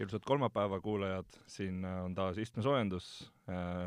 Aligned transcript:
ilusat 0.00 0.24
kolmapäeva, 0.24 0.80
kuulajad, 0.80 1.38
siin 1.50 1.84
äh, 1.84 2.00
on 2.04 2.14
taas 2.14 2.38
istmesoojendus. 2.38 3.32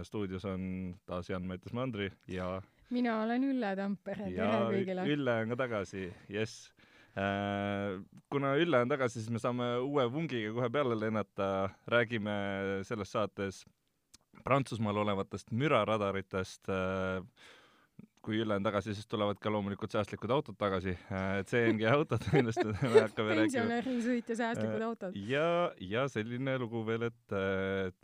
stuudios 0.04 0.46
on 0.46 0.96
taas 1.06 1.30
Jan-Meetes 1.30 1.74
Mandri 1.74 2.10
ja 2.28 2.62
mina 2.90 3.22
olen 3.24 3.44
Ülle 3.48 3.76
Tampere, 3.80 4.28
tere 4.28 4.58
kõigile! 4.74 5.06
Ülle 5.08 5.36
on 5.42 5.54
ka 5.54 5.60
tagasi, 5.64 6.10
jess. 6.30 6.68
kuna 8.30 8.56
Ülle 8.60 8.82
on 8.84 8.92
tagasi, 8.92 9.22
siis 9.22 9.32
me 9.32 9.40
saame 9.40 9.78
uue 9.86 10.04
vungiga 10.12 10.52
kohe 10.54 10.70
peale 10.70 11.00
lennata, 11.00 11.70
räägime 11.88 12.36
selles 12.84 13.16
saates 13.16 13.64
Prantsusmaal 14.44 14.98
olevatest 15.06 15.54
müraradaritest 15.56 16.68
äh,, 16.68 17.24
kui 18.24 18.40
Ülle 18.40 18.56
on 18.56 18.66
tagasi, 18.66 18.96
siis 18.96 19.08
tulevad 19.12 19.40
ka 19.44 19.52
loomulikult 19.52 19.92
säästlikud 19.94 20.32
autod 20.32 20.58
tagasi, 20.60 20.96
äh, 21.12 21.42
CNG 21.50 21.88
autod, 21.92 22.24
millest 22.36 22.64
me 22.64 22.74
hakkame 22.74 23.36
rääkima. 23.36 23.40
pensionäri 23.42 23.96
sõit 24.06 24.32
ja 24.32 24.40
säästlikud 24.40 24.80
äh, 24.80 24.88
autod. 24.88 25.18
ja, 25.30 25.48
ja 25.84 26.06
selline 26.12 26.58
lugu 26.62 26.86
veel, 26.88 27.10
et 27.10 27.38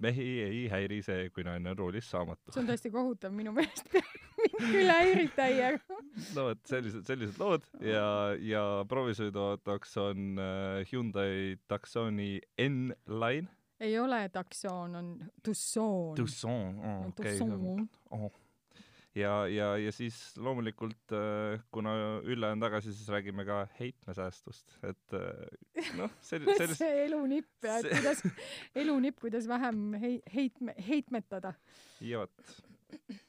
mehi 0.02 0.30
ei 0.46 0.64
häiri 0.72 1.02
see, 1.06 1.30
kui 1.36 1.48
naine 1.48 1.72
on 1.72 1.80
roolis 1.80 2.10
saamatu. 2.12 2.52
see 2.52 2.64
on 2.64 2.72
tõesti 2.74 2.92
kohutav 2.94 3.36
minu 3.36 3.56
meelest 3.56 3.94
mind 4.40 4.74
küll 4.74 4.92
häirib 4.92 5.32
täiega. 5.38 6.00
no 6.36 6.50
vot, 6.50 6.62
sellised, 6.70 7.06
sellised 7.08 7.40
lood 7.42 7.66
ja, 7.84 8.36
ja 8.44 8.66
proovisõiduautoks 8.90 9.96
on 10.04 10.42
äh, 10.42 10.82
Hyundai 10.92 11.56
Tucsoni 11.70 12.36
N-Line. 12.68 13.50
ei 13.80 13.96
ole 14.00 14.26
Tucson, 14.34 14.96
on 14.96 15.16
Tucson. 15.44 16.16
Tucson, 16.20 16.84
okei. 17.08 18.49
Ja, 19.18 19.48
ja, 19.50 19.72
ja 19.82 19.92
siis 19.92 20.16
loomulikult 20.38 21.14
äh, 21.18 21.62
kuna 21.74 21.96
Ülle 22.22 22.52
on 22.54 22.62
tagasi, 22.62 22.94
siis 22.94 23.10
räägime 23.10 23.46
ka 23.48 23.64
heitmesäästust, 23.80 24.76
et 24.86 25.16
äh, 25.18 25.88
noh, 25.98 26.14
sel-, 26.30 26.46
sellist 26.54 26.84
see 26.84 27.06
elunipp 27.08 27.66
ja 27.66 27.80
et 27.82 27.90
kuidas, 27.90 28.22
elunipp, 28.78 29.18
kuidas 29.24 29.50
vähem 29.50 29.98
hei-, 29.98 30.22
heitme, 30.36 30.78
heitmetada. 30.88 31.56
ja 32.06 32.22
vot 32.22 33.24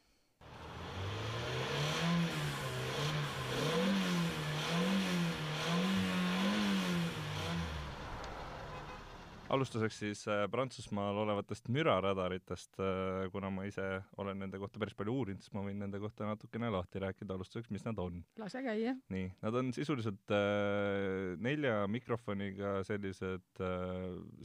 alustuseks 9.51 9.99
siis 10.03 10.23
äh, 10.31 10.45
Prantsusmaal 10.51 11.19
olevatest 11.25 11.69
müraradaritest, 11.73 12.79
äh, 12.81 13.29
kuna 13.33 13.51
ma 13.53 13.67
ise 13.69 13.87
olen 14.23 14.39
nende 14.45 14.61
kohta 14.63 14.81
päris 14.83 14.97
palju 14.99 15.15
uurinud, 15.21 15.43
siis 15.43 15.55
ma 15.57 15.65
võin 15.67 15.81
nende 15.83 16.01
kohta 16.03 16.29
natukene 16.29 16.71
lahti 16.73 17.03
rääkida 17.03 17.35
alustuseks, 17.37 17.71
mis 17.75 17.87
nad 17.87 17.99
on. 18.03 18.21
lase 18.41 18.63
käia. 18.67 18.95
nii, 19.13 19.31
nad 19.43 19.59
on 19.61 19.73
sisuliselt 19.77 20.35
äh, 20.37 21.35
nelja 21.43 21.83
mikrofoniga 21.91 22.81
sellised 22.87 23.65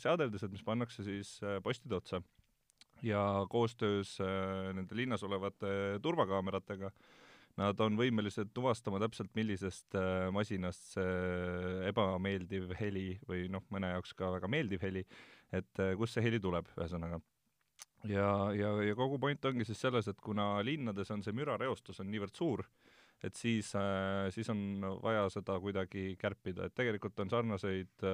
seadeldised, 0.01 0.51
mis 0.53 0.65
pannakse 0.65 1.05
siis 1.05 1.37
postide 1.63 1.99
otsa 1.99 2.21
ja 3.05 3.21
koostöös 3.51 4.15
nende 4.73 4.95
linnas 4.97 5.23
olevate 5.27 5.99
turvakaameratega 6.03 6.89
äh, 6.89 7.24
nad 7.59 7.79
on 7.83 7.95
võimelised 7.99 8.51
tuvastama 8.55 8.99
täpselt, 9.03 9.31
millisest 9.37 9.95
äh, 9.99 10.27
masinast 10.35 10.95
see 10.95 11.85
ebameeldiv 11.89 12.73
heli 12.79 13.13
või 13.29 13.45
noh, 13.51 13.63
mõne 13.73 13.93
jaoks 13.93 14.15
ka 14.17 14.33
väga 14.35 14.49
meeldiv 14.51 14.83
heli, 14.83 15.05
et 15.55 15.83
äh, 15.83 15.93
kust 15.99 16.17
see 16.17 16.25
heli 16.25 16.41
tuleb, 16.43 16.67
ühesõnaga. 16.75 17.21
ja, 18.11 18.27
ja, 18.57 18.73
ja 18.89 18.97
kogu 18.97 19.19
point 19.21 19.45
ongi 19.47 19.67
siis 19.67 19.79
selles, 19.81 20.09
et 20.11 20.19
kuna 20.21 20.59
linnades 20.67 21.11
on 21.15 21.23
see 21.23 21.35
mürareostus 21.35 22.03
on 22.03 22.11
niivõrd 22.11 22.35
suur, 22.35 22.65
et 23.23 23.39
siis, 23.39 23.71
äh, 23.79 24.27
siis 24.35 24.51
on 24.51 24.83
vaja 25.03 25.29
seda 25.33 25.55
kuidagi 25.63 26.11
kärpida, 26.19 26.67
et 26.67 26.75
tegelikult 26.75 27.23
on 27.23 27.31
sarnaseid 27.31 28.09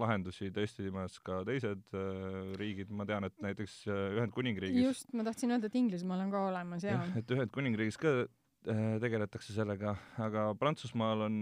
lahendusi 0.00 0.50
testimas 0.54 1.18
ka 1.24 1.42
teised 1.48 1.84
äh, 1.96 2.56
riigid, 2.60 2.90
ma 2.94 3.06
tean, 3.08 3.26
et 3.28 3.36
näiteks 3.42 3.78
äh, 3.90 4.02
Ühendkuningriigis 4.18 4.90
just, 4.90 5.12
ma 5.16 5.26
tahtsin 5.26 5.54
öelda, 5.54 5.70
et 5.70 5.78
Inglismaal 5.78 6.26
on 6.26 6.34
ka 6.34 6.42
olemas, 6.50 6.86
jaa. 6.86 7.04
et 7.18 7.32
Ühendkuningriigis 7.36 7.98
ka 8.00 8.12
äh, 8.22 8.84
tegeletakse 9.02 9.56
sellega, 9.56 9.96
aga 10.22 10.46
Prantsusmaal 10.60 11.26
on 11.28 11.40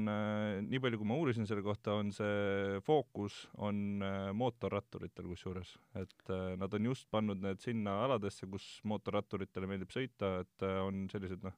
nii 0.68 0.82
palju 0.84 1.00
kui 1.00 1.10
ma 1.10 1.18
uurisin 1.20 1.48
selle 1.50 1.64
kohta, 1.66 1.98
on 2.00 2.12
see 2.14 2.80
fookus 2.86 3.44
on 3.58 4.04
mootorratturitel 4.38 5.28
kusjuures, 5.32 5.76
et 6.00 6.34
nad 6.60 6.78
on 6.78 6.90
just 6.92 7.10
pannud 7.14 7.42
need 7.42 7.62
sinna 7.64 8.02
aladesse, 8.06 8.48
kus 8.50 8.76
mootorratturitele 8.88 9.70
meeldib 9.70 9.94
sõita, 9.94 10.36
et 10.44 10.68
on 10.84 11.06
sellised 11.12 11.46
noh, 11.46 11.56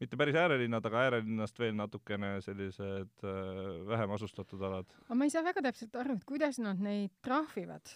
mitte 0.00 0.16
päris 0.16 0.38
äärelinnad, 0.40 0.86
aga 0.88 1.06
äärelinnast 1.06 1.58
veel 1.60 1.74
natukene 1.76 2.36
sellised 2.44 3.24
äh, 3.24 3.72
vähem 3.88 4.14
asustatud 4.16 4.62
alad. 4.68 4.88
aga 5.06 5.18
ma 5.18 5.28
ei 5.28 5.34
saa 5.34 5.44
väga 5.46 5.64
täpselt 5.68 5.98
aru, 6.00 6.16
et 6.16 6.28
kuidas 6.28 6.60
nad 6.62 6.80
neid 6.80 7.12
trahvivad 7.24 7.94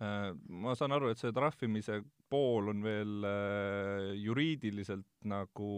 äh,? 0.00 0.30
ma 0.48 0.76
saan 0.78 0.96
aru, 0.96 1.12
et 1.12 1.20
see 1.22 1.34
trahvimise 1.36 2.00
pool 2.32 2.72
on 2.72 2.84
veel 2.84 3.26
äh, 3.28 4.12
juriidiliselt 4.22 5.10
nagu 5.28 5.72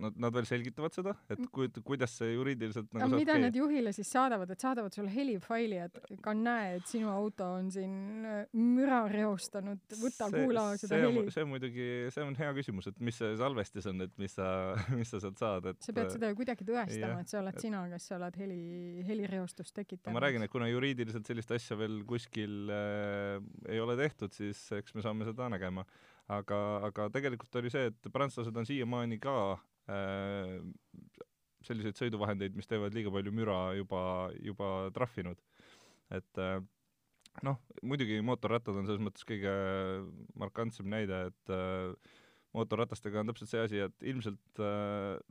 nad, 0.00 0.16
nad 0.20 0.34
veel 0.34 0.46
selgitavad 0.48 0.94
seda, 0.94 1.14
et 1.32 1.40
ku-, 1.52 1.66
kuidas 1.86 2.16
see 2.18 2.32
juriidiliselt 2.34 2.88
nagu 2.94 3.06
aga 3.06 3.20
mida 3.20 3.36
käia? 3.36 3.42
nad 3.46 3.58
juhile 3.58 3.92
siis 3.96 4.10
saadavad, 4.12 4.50
et 4.52 4.64
saadavad 4.64 4.96
sulle 4.96 5.12
helifaili, 5.12 5.78
et 5.86 6.00
ka 6.24 6.34
näe, 6.36 6.76
et 6.78 6.88
sinu 6.90 7.10
auto 7.12 7.48
on 7.58 7.70
siin 7.74 8.26
äh, 8.26 8.40
müra 8.56 9.02
reostanud, 9.12 9.82
võta 10.00 10.30
see, 10.30 10.42
kuula 10.42 10.64
seda 10.80 10.92
see 10.92 11.04
heli. 11.04 11.24
see 11.34 11.46
muidugi, 11.48 11.88
see 12.14 12.26
on 12.26 12.38
hea 12.38 12.50
küsimus, 12.58 12.90
et 12.92 13.04
mis 13.08 13.20
see 13.22 13.36
salvestis 13.40 13.88
on, 13.92 14.06
et 14.06 14.16
mis 14.22 14.36
sa, 14.38 14.48
mis 14.98 15.12
sa 15.12 15.22
sealt 15.22 15.42
saad, 15.42 15.70
et 15.72 15.86
sa 15.86 15.94
pead 15.96 16.12
seda 16.16 16.32
ju 16.32 16.40
kuidagi 16.40 16.68
tõestama, 16.68 17.22
et 17.22 17.32
see 17.32 17.40
oled 17.42 17.56
et... 17.56 17.62
sina, 17.68 17.84
kes 17.92 18.10
sa 18.10 18.18
oled 18.20 18.40
heli, 18.42 18.60
helireostust 19.08 19.76
tekitanud. 19.76 20.16
ma 20.16 20.24
räägin, 20.26 20.46
et 20.46 20.52
kuna 20.52 20.70
juriidiliselt 20.72 21.28
sellist 21.28 21.54
asja 21.56 21.78
veel 21.80 22.02
kuskil 22.08 22.72
äh, 22.72 23.38
ei 23.70 23.80
ole 23.82 23.98
tehtud, 24.00 24.34
siis 24.36 24.66
eks 24.76 24.96
me 24.96 25.04
saame 25.06 25.28
seda 25.28 25.48
nägema 25.52 25.86
aga, 26.32 26.60
aga 26.88 27.08
tegelikult 27.14 27.54
oli 27.60 27.70
see, 27.72 27.90
et 27.92 28.10
prantslased 28.12 28.56
on 28.56 28.66
siiamaani 28.68 29.18
ka 29.22 29.36
selliseid 31.66 31.98
sõiduvahendeid, 31.98 32.56
mis 32.56 32.68
teevad 32.70 32.94
liiga 32.96 33.12
palju 33.14 33.34
müra, 33.34 33.58
juba, 33.78 34.00
juba 34.42 34.70
trahvinud. 34.96 35.42
et 36.14 36.40
äh, 36.42 36.60
noh, 37.46 37.58
muidugi 37.82 38.20
mootorrattad 38.24 38.78
on 38.78 38.86
selles 38.86 39.02
mõttes 39.02 39.26
kõige 39.26 39.52
markantsem 40.38 40.88
näide, 40.90 41.26
et 41.32 41.54
äh, 41.54 42.18
mootorratastega 42.56 43.22
on 43.22 43.32
täpselt 43.32 43.52
see 43.52 43.64
asi, 43.64 43.80
et 43.88 44.06
ilmselt 44.06 44.60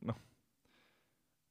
noh, 0.05 0.19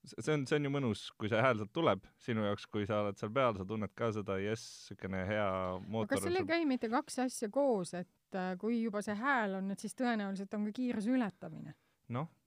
see 0.04 0.37
on, 0.37 0.44
see 0.47 0.60
on 0.60 0.69
ju 0.69 0.75
mõnus, 0.75 1.06
kui 1.19 1.32
see 1.32 1.41
hääl 1.41 1.59
sealt 1.59 1.72
tuleb 1.75 2.04
sinu 2.22 2.44
jaoks, 2.47 2.69
kui 2.70 2.87
sa 2.87 3.00
oled 3.03 3.19
seal 3.19 3.32
peal, 3.34 3.56
sa 3.56 3.66
tunned 3.66 3.97
ka 3.97 4.12
seda 4.14 4.37
jess, 4.43 4.84
niisugune 4.93 5.25
hea 5.31 5.48
mootor. 5.88 6.12
kas 6.12 6.28
seal 6.28 6.43
ei 6.43 6.47
käi 6.53 6.69
mitte 6.69 6.93
kaks 6.93 7.19
asja 7.25 7.50
koos, 7.50 7.97
et 7.98 8.38
kui 8.60 8.84
juba 8.84 9.03
see 9.06 9.16
hääl 9.19 9.59
on, 9.62 9.72
et 9.75 9.82
siis 9.82 9.97
tõenäoliselt 9.98 10.54
on 10.54 10.69
ka 10.69 10.76
kiiruse 10.76 11.10
ületamine? 11.16 11.75
noh, 12.14 12.28
Äh, 12.28 12.44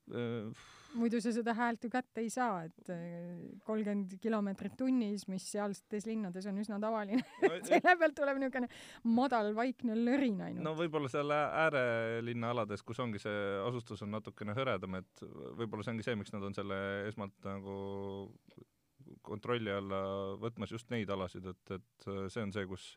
muidu 0.97 1.19
sa 1.21 1.31
seda 1.35 1.53
häält 1.57 1.83
ju 1.85 1.89
kätte 1.91 2.21
ei 2.23 2.29
saa, 2.31 2.61
et 2.67 2.91
äh, 2.93 3.57
kolmkümmend 3.67 4.17
kilomeetrit 4.23 4.77
tunnis, 4.79 5.25
mis 5.31 5.45
sealsetes 5.51 6.07
linnades 6.07 6.47
on 6.49 6.59
üsna 6.61 6.79
tavaline 6.81 7.23
no, 7.43 7.51
selle 7.67 7.95
pealt 7.99 8.15
tuleb 8.17 8.39
niisugune 8.41 8.69
madal 9.17 9.51
vaikne 9.57 9.97
lõrin 9.99 10.39
ainult. 10.45 10.63
no 10.65 10.73
võib-olla 10.79 11.11
seal 11.11 11.33
äärelinna 11.35 12.53
alades, 12.55 12.85
kus 12.87 13.01
ongi 13.03 13.21
see 13.21 13.43
asustus 13.65 14.03
on 14.05 14.13
natukene 14.15 14.55
hõredam, 14.57 14.97
et 15.01 15.25
võib-olla 15.59 15.85
see 15.85 15.95
ongi 15.95 16.07
see, 16.07 16.17
miks 16.19 16.33
nad 16.35 16.47
on 16.47 16.57
selle 16.57 16.79
esmalt 17.09 17.37
nagu 17.47 17.77
kontrolli 19.27 19.71
alla 19.71 20.01
võtmas 20.39 20.71
just 20.71 20.89
neid 20.91 21.09
alasid, 21.11 21.45
et, 21.51 21.77
et 21.77 22.09
see 22.31 22.43
on 22.43 22.53
see, 22.55 22.67
kus 22.69 22.95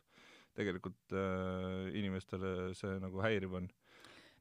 tegelikult 0.57 1.15
äh, 1.15 1.91
inimestele 1.95 2.71
see 2.75 2.97
nagu 3.03 3.21
häiriv 3.23 3.59
on 3.61 3.69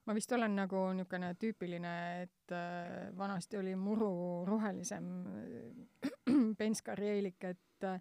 ma 0.06 0.16
vist 0.16 0.32
olen 0.32 0.56
nagu 0.56 0.86
niisugune 0.96 1.34
tüüpiline, 1.40 1.92
et 2.24 2.54
äh, 2.56 3.10
vanasti 3.16 3.60
oli 3.60 3.76
muru 3.76 4.44
rohelisem 4.48 5.10
Penskari 6.60 7.12
eelik, 7.16 7.44
et 7.50 7.88
äh, 7.88 8.00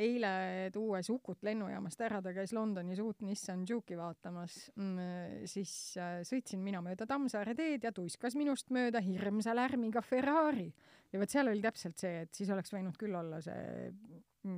eile 0.00 0.70
tuues 0.74 1.08
Ukut 1.12 1.44
lennujaamast 1.46 2.00
ära, 2.06 2.20
ta 2.22 2.32
käis 2.34 2.52
Londonis 2.54 2.98
uut 3.02 3.22
Nissan 3.22 3.62
Juke'i 3.68 3.98
vaatamas 3.98 4.56
mm,, 4.74 5.44
siis 5.50 5.74
äh, 6.00 6.16
sõitsin 6.26 6.62
mina 6.64 6.82
mööda 6.82 7.06
Tammsaare 7.06 7.54
teed 7.58 7.86
ja 7.86 7.92
tuiskas 7.94 8.34
minust 8.38 8.72
mööda 8.74 9.02
hirmsa 9.04 9.54
lärmiga 9.54 10.02
Ferrari. 10.02 10.72
ja 11.12 11.20
vot 11.20 11.30
seal 11.30 11.50
oli 11.50 11.62
täpselt 11.62 11.98
see, 11.98 12.24
et 12.24 12.34
siis 12.34 12.50
oleks 12.50 12.74
võinud 12.74 12.98
küll 12.98 13.14
olla 13.14 13.40
see, 13.44 13.92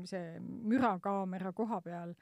see 0.09 0.25
mürakaamera 0.41 1.53
koha 1.53 1.83
peal 1.85 2.17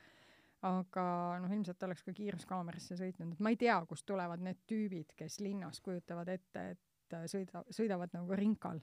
aga 0.65 1.05
noh, 1.43 1.53
ilmselt 1.53 1.83
oleks 1.87 2.05
ka 2.07 2.15
kiiruskaamerasse 2.17 2.97
sõitnud, 2.99 3.35
et 3.35 3.45
ma 3.45 3.53
ei 3.53 3.61
tea, 3.61 3.77
kust 3.89 4.07
tulevad 4.09 4.43
need 4.45 4.63
tüübid, 4.71 5.15
kes 5.19 5.39
linnas 5.45 5.83
kujutavad 5.85 6.31
ette, 6.33 6.67
et 6.75 7.17
äh, 7.17 7.29
sõida, 7.31 7.65
sõidavad 7.75 8.15
nagu 8.17 8.39
rinkal. 8.39 8.81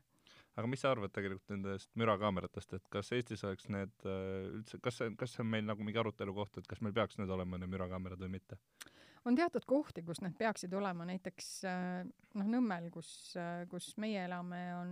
aga 0.56 0.68
mis 0.68 0.84
sa 0.84 0.92
arvad 0.92 1.14
tegelikult 1.16 1.54
nendest 1.54 1.90
mürakaameratest, 2.00 2.78
et 2.78 2.88
kas 2.94 3.12
Eestis 3.18 3.44
oleks 3.48 3.70
need 3.74 4.06
äh, 4.06 4.48
üldse, 4.60 4.82
kas 4.84 5.02
see, 5.02 5.14
kas 5.18 5.36
see 5.36 5.46
on 5.46 5.52
meil 5.54 5.66
nagu 5.66 5.84
mingi 5.84 6.02
arutelu 6.02 6.36
koht, 6.36 6.62
et 6.62 6.70
kas 6.70 6.82
meil 6.86 6.94
peaks 6.94 7.18
need 7.22 7.32
olema, 7.32 7.60
need 7.62 7.74
mürakaamerad 7.74 8.22
või 8.22 8.36
mitte? 8.38 8.60
on 9.26 9.36
teatud 9.38 9.66
kohti, 9.70 10.02
kus 10.06 10.22
need 10.22 10.34
peaksid 10.38 10.74
olema, 10.74 11.06
näiteks 11.06 11.50
äh, 11.70 12.02
noh, 12.38 12.48
Nõmmel, 12.56 12.90
kus, 12.94 13.10
äh, 13.38 13.64
kus 13.70 13.92
meie 14.02 14.26
elame, 14.26 14.62
on, 14.80 14.92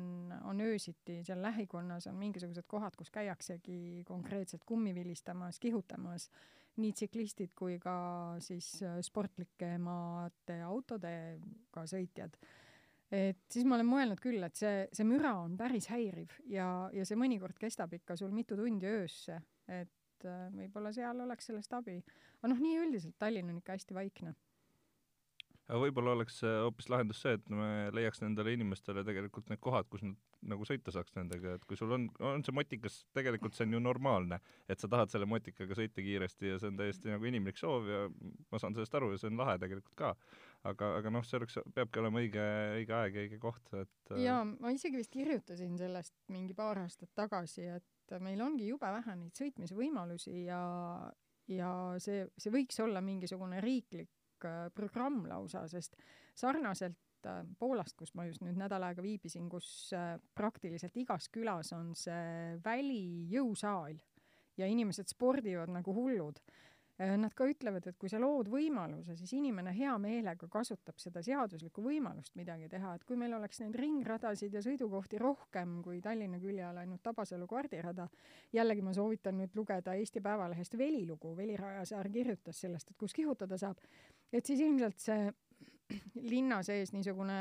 on 0.52 0.62
öösiti 0.66 1.20
seal 1.26 1.42
lähikonnas 1.42 2.10
on 2.10 2.18
mingisugused 2.20 2.68
kohad, 2.70 2.98
kus 2.98 3.10
käiaksegi 3.14 4.06
konkreetselt 4.08 4.66
kummi 4.70 4.94
vilistamas, 4.96 5.60
kihutamas, 5.60 6.30
nii 6.80 6.96
tsiklistid 6.96 7.54
kui 7.58 7.78
ka 7.82 7.96
siis 8.44 8.72
äh, 8.86 9.00
sportlikemate 9.06 10.62
autodega 10.68 11.86
sõitjad. 11.90 12.40
et 13.12 13.46
siis 13.50 13.66
ma 13.66 13.78
olen 13.78 13.90
mõelnud 13.90 14.20
küll, 14.22 14.44
et 14.46 14.56
see, 14.56 14.88
see 14.94 15.08
müra 15.08 15.34
on 15.42 15.56
päris 15.58 15.90
häiriv 15.90 16.36
ja, 16.48 16.90
ja 16.94 17.06
see 17.06 17.18
mõnikord 17.18 17.58
kestab 17.58 17.94
ikka 17.98 18.18
sul 18.20 18.32
mitu 18.36 18.58
tundi 18.58 18.86
öösse, 18.86 19.40
et 19.68 19.96
võib-olla 20.54 20.92
seal 20.94 21.22
oleks 21.24 21.48
sellest 21.48 21.74
abi 21.74 21.96
aga 22.40 22.54
noh, 22.54 22.62
nii 22.64 22.80
üldiselt 22.86 23.18
Tallinn 23.20 23.52
on 23.52 23.60
ikka 23.60 23.76
hästi 23.76 23.96
vaikne. 23.96 24.34
Aga 25.70 25.80
võib-olla 25.84 26.16
oleks 26.18 26.40
hoopis 26.44 26.90
lahendus 26.90 27.22
see, 27.22 27.36
et 27.38 27.52
me 27.54 27.90
leiaks 27.94 28.24
nendele 28.24 28.56
inimestele 28.56 29.04
tegelikult 29.06 29.52
need 29.52 29.62
kohad, 29.62 29.86
kus 29.92 30.02
nad 30.06 30.18
nagu 30.50 30.66
sõita 30.66 30.94
saaks 30.94 31.14
nendega, 31.18 31.58
et 31.58 31.66
kui 31.70 31.78
sul 31.78 31.94
on, 31.94 32.08
on 32.26 32.44
see 32.46 32.56
motikas, 32.56 33.02
tegelikult 33.16 33.58
see 33.58 33.68
on 33.68 33.76
ju 33.78 33.82
normaalne, 33.84 34.40
et 34.72 34.82
sa 34.82 34.90
tahad 34.92 35.12
selle 35.14 35.28
motikaga 35.30 35.78
sõita 35.78 36.02
kiiresti 36.06 36.54
ja 36.54 36.60
see 36.62 36.72
on 36.72 36.80
täiesti 36.80 37.14
nagu 37.14 37.30
inimlik 37.30 37.60
soov 37.60 37.90
ja 37.92 38.02
ma 38.10 38.62
saan 38.62 38.78
sellest 38.78 38.98
aru 38.98 39.12
ja 39.14 39.22
see 39.22 39.30
on 39.30 39.42
lahe 39.42 39.58
tegelikult 39.62 39.98
ka. 40.00 40.14
aga, 40.70 40.90
aga 41.00 41.12
noh, 41.14 41.24
see 41.24 41.38
oleks, 41.40 41.56
peabki 41.76 42.02
olema 42.02 42.20
õige, 42.20 42.46
õige 42.82 42.96
aeg 42.98 43.16
ja 43.16 43.26
õige 43.28 43.40
koht, 43.40 43.74
et 43.80 44.14
jaa, 44.20 44.42
ma 44.44 44.74
isegi 44.76 45.00
vist 45.00 45.14
kirjutasin 45.14 45.78
sellest 45.80 46.16
mingi 46.34 46.58
paar 46.58 46.82
aastat 46.82 47.14
tagasi, 47.16 47.70
et 47.78 48.20
meil 48.20 48.42
ongi 48.44 48.68
jube 48.68 48.90
vähe 48.98 49.16
neid 49.22 49.38
sõitmise 49.38 49.78
võimalusi 49.78 50.48
ja, 50.50 50.64
ja 51.48 51.70
see, 52.04 52.26
see 52.36 52.52
võiks 52.52 52.82
olla 52.84 53.04
mingisugune 53.06 53.62
riiklik 53.64 54.10
äh, 54.10 54.19
programm 54.76 55.26
lausa, 55.28 55.66
sest 55.68 55.98
sarnaselt 56.36 57.26
äh, 57.26 57.44
Poolast, 57.60 57.98
kus 57.98 58.14
ma 58.16 58.26
just 58.30 58.44
nüüd 58.46 58.60
nädal 58.60 58.84
aega 58.88 59.04
viibisin, 59.04 59.50
kus 59.52 59.92
äh, 59.94 60.16
praktiliselt 60.36 60.96
igas 60.98 61.30
külas 61.34 61.74
on 61.76 61.94
see 61.96 62.56
välijõusaal 62.66 64.00
ja 64.60 64.68
inimesed 64.68 65.08
spordivad 65.12 65.72
nagu 65.72 65.94
hullud 65.96 66.42
Äh, 66.42 66.69
nad 67.00 67.32
ka 67.36 67.46
ütlevad, 67.48 67.86
et 67.88 67.98
kui 68.00 68.10
sa 68.12 68.20
lood 68.20 68.50
võimaluse, 68.52 69.16
siis 69.16 69.32
inimene 69.38 69.72
hea 69.76 69.94
meelega 70.02 70.50
kasutab 70.52 71.00
seda 71.00 71.22
seaduslikku 71.24 71.84
võimalust 71.84 72.36
midagi 72.36 72.68
teha, 72.72 72.96
et 72.98 73.06
kui 73.08 73.16
meil 73.20 73.34
oleks 73.38 73.62
neid 73.64 73.78
ringradasid 73.80 74.54
ja 74.54 74.62
sõidukohti 74.66 75.22
rohkem 75.22 75.78
kui 75.86 76.02
Tallinna 76.04 76.42
külje 76.44 76.66
all 76.68 76.82
ainult 76.84 77.04
Tabasalu 77.06 77.48
kvardirada, 77.48 78.10
jällegi 78.56 78.84
ma 78.84 78.94
soovitan 78.96 79.40
nüüd 79.40 79.56
lugeda 79.56 79.96
Eesti 79.96 80.20
Päevalehest 80.26 80.76
Veli 80.78 81.06
lugu, 81.08 81.36
Veli 81.38 81.56
Rajasaar 81.60 82.12
kirjutas 82.12 82.60
sellest, 82.66 82.92
et 82.92 83.00
kus 83.00 83.16
kihutada 83.16 83.58
saab, 83.58 83.80
et 84.34 84.46
siis 84.46 84.60
ilmselt 84.66 85.00
see 85.00 85.32
linna 86.34 86.60
sees 86.68 86.92
niisugune 86.94 87.40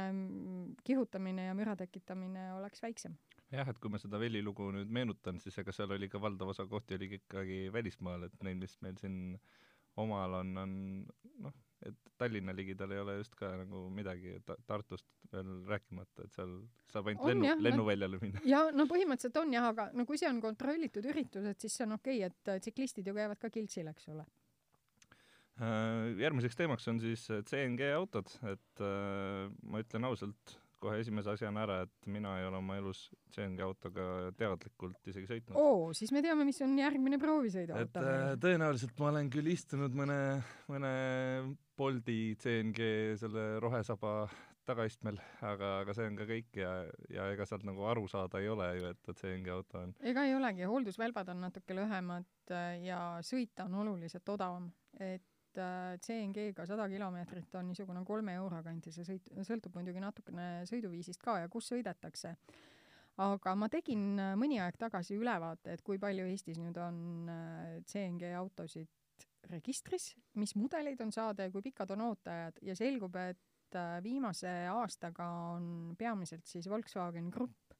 kihutamine 0.86 1.50
ja 1.50 1.58
müra 1.58 1.74
tekitamine 1.76 2.52
oleks 2.54 2.82
väiksem 2.82 3.18
jah, 3.54 3.70
et 3.70 3.78
kui 3.80 3.92
ma 3.92 4.00
seda 4.00 4.20
Veli 4.20 4.42
lugu 4.44 4.68
nüüd 4.74 4.90
meenutan, 4.92 5.38
siis 5.42 5.56
ega 5.62 5.72
seal 5.74 5.94
oli 5.96 6.10
ka 6.12 6.20
valdav 6.22 6.52
osa 6.52 6.66
kohti 6.68 6.98
oligi 6.98 7.22
ikkagi 7.22 7.62
välismaal, 7.72 8.28
et 8.28 8.44
neil, 8.44 8.60
mis 8.60 8.76
meil 8.84 8.98
siin 9.00 9.38
omal 9.98 10.36
on, 10.40 10.52
on 10.62 10.74
noh, 11.44 11.54
et 11.86 12.10
Tallinna 12.18 12.52
ligidal 12.54 12.92
ei 12.94 13.00
ole 13.02 13.14
just 13.20 13.36
ka 13.38 13.50
nagu 13.60 13.84
midagi 13.94 14.36
ta, 14.46 14.56
Tartust 14.66 15.06
veel 15.32 15.50
rääkimata, 15.68 16.26
et 16.26 16.34
seal 16.34 16.54
saab 16.92 17.10
ainult 17.10 17.24
on, 17.28 17.42
lennu, 17.44 17.64
lennuväljale 17.66 18.20
minna. 18.22 18.42
ja 18.52 18.64
no 18.74 18.88
põhimõtteliselt 18.90 19.40
on 19.42 19.54
jah, 19.54 19.70
aga 19.72 19.88
no 19.96 20.06
kui 20.08 20.20
see 20.20 20.30
on 20.30 20.42
kontrollitud 20.44 21.06
üritus, 21.08 21.46
et 21.48 21.64
siis 21.64 21.78
see 21.78 21.86
on 21.86 21.96
okei 21.98 22.22
okay,, 22.26 22.34
et 22.52 22.64
tsiklistid 22.66 23.08
ju 23.08 23.16
käivad 23.16 23.40
ka 23.40 23.50
kiltsil, 23.54 23.90
eks 23.92 24.10
ole 24.12 24.26
äh, 25.62 26.14
järgmiseks 26.24 26.58
teemaks 26.58 26.88
on 26.90 27.00
siis 27.02 27.26
CNG 27.50 27.92
autod, 27.96 28.32
et 28.50 28.84
äh, 28.84 29.46
ma 29.62 29.84
ütlen 29.84 30.10
ausalt, 30.10 30.58
kohe 30.82 30.98
esimese 31.02 31.32
asjana 31.34 31.64
ära, 31.66 31.78
et 31.86 32.10
mina 32.10 32.36
ei 32.40 32.48
ole 32.48 32.60
oma 32.60 32.78
elus 32.78 33.06
CNG 33.34 33.62
autoga 33.66 34.08
teadlikult 34.38 35.10
isegi 35.10 35.30
sõitnud. 35.30 35.56
oo, 35.58 35.92
siis 35.96 36.12
me 36.14 36.22
teame, 36.24 36.46
mis 36.48 36.60
on 36.64 36.76
järgmine 36.78 37.20
proovisõiduauto. 37.22 38.02
et 38.02 38.02
äh, 38.02 38.34
tõenäoliselt 38.42 38.98
ma 39.00 39.12
olen 39.12 39.30
küll 39.32 39.50
istunud 39.54 39.96
mõne, 39.98 40.18
mõne 40.70 40.92
Bolti 41.78 42.34
CNG 42.42 43.16
selle 43.20 43.48
rohesaba 43.62 44.26
tagaistmel, 44.68 45.16
aga, 45.46 45.78
aga 45.82 45.94
see 45.96 46.08
on 46.10 46.18
ka 46.18 46.26
kõik 46.28 46.58
ja, 46.60 46.72
ja 47.12 47.28
ega 47.32 47.46
sealt 47.48 47.64
nagu 47.66 47.86
aru 47.88 48.04
saada 48.10 48.42
ei 48.42 48.50
ole 48.52 48.66
ju, 48.76 48.90
et 48.92 49.00
ta 49.06 49.14
CNG 49.16 49.52
auto 49.54 49.80
on. 49.80 49.94
ega 50.12 50.26
ei 50.28 50.34
olegi, 50.36 50.66
hooldusvälbad 50.68 51.32
on 51.32 51.42
natuke 51.46 51.76
lühemad 51.76 52.28
äh, 52.52 52.76
ja 52.84 53.00
sõita 53.24 53.68
on 53.68 53.78
oluliselt 53.84 54.28
odavam, 54.34 54.70
et 55.00 55.27
et 55.58 55.98
äh, 55.98 55.98
CNG-ga 56.04 56.66
sada 56.66 56.86
kilomeetrit 56.90 57.54
on 57.58 57.68
niisugune 57.70 58.04
kolme 58.06 58.34
euro 58.38 58.60
kanti, 58.64 58.92
see 58.94 59.06
sõit, 59.06 59.30
sõltub 59.46 59.74
muidugi 59.76 60.02
natukene 60.02 60.64
sõiduviisist 60.68 61.22
ka 61.22 61.40
ja 61.42 61.48
kus 61.50 61.70
sõidetakse. 61.72 62.36
aga 63.18 63.54
ma 63.58 63.68
tegin 63.68 64.18
äh, 64.18 64.34
mõni 64.38 64.60
aeg 64.62 64.78
tagasi 64.78 65.18
ülevaate, 65.18 65.74
et 65.74 65.82
kui 65.82 65.98
palju 65.98 66.26
Eestis 66.30 66.58
nüüd 66.62 66.78
on 66.78 67.28
äh, 67.28 67.82
CNG 67.86 68.32
autosid 68.38 68.88
registris, 69.50 70.14
mis 70.34 70.54
mudeleid 70.54 71.00
on 71.00 71.12
saada 71.12 71.46
ja 71.46 71.50
kui 71.50 71.62
pikad 71.62 71.90
on 71.90 72.04
ooteajad 72.10 72.58
ja 72.62 72.74
selgub, 72.76 73.16
et 73.16 73.38
viimase 74.02 74.48
aastaga 74.72 75.26
on 75.54 75.94
peamiselt 75.98 76.46
siis 76.48 76.68
Volkswagen 76.68 77.28
Grupp 77.30 77.74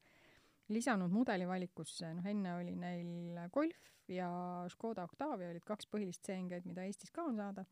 lisanud 0.73 1.13
mudelivalikusse, 1.13 2.13
noh 2.19 2.27
enne 2.29 2.55
oli 2.59 2.75
neil 2.77 3.41
Golf 3.53 3.89
ja 4.13 4.29
Škoda 4.73 5.05
Octavia 5.09 5.51
olid 5.53 5.65
kaks 5.67 5.89
põhilist 5.93 6.25
CNG-d, 6.27 6.69
mida 6.69 6.85
Eestis 6.89 7.13
ka 7.15 7.25
on 7.29 7.37
saada. 7.41 7.65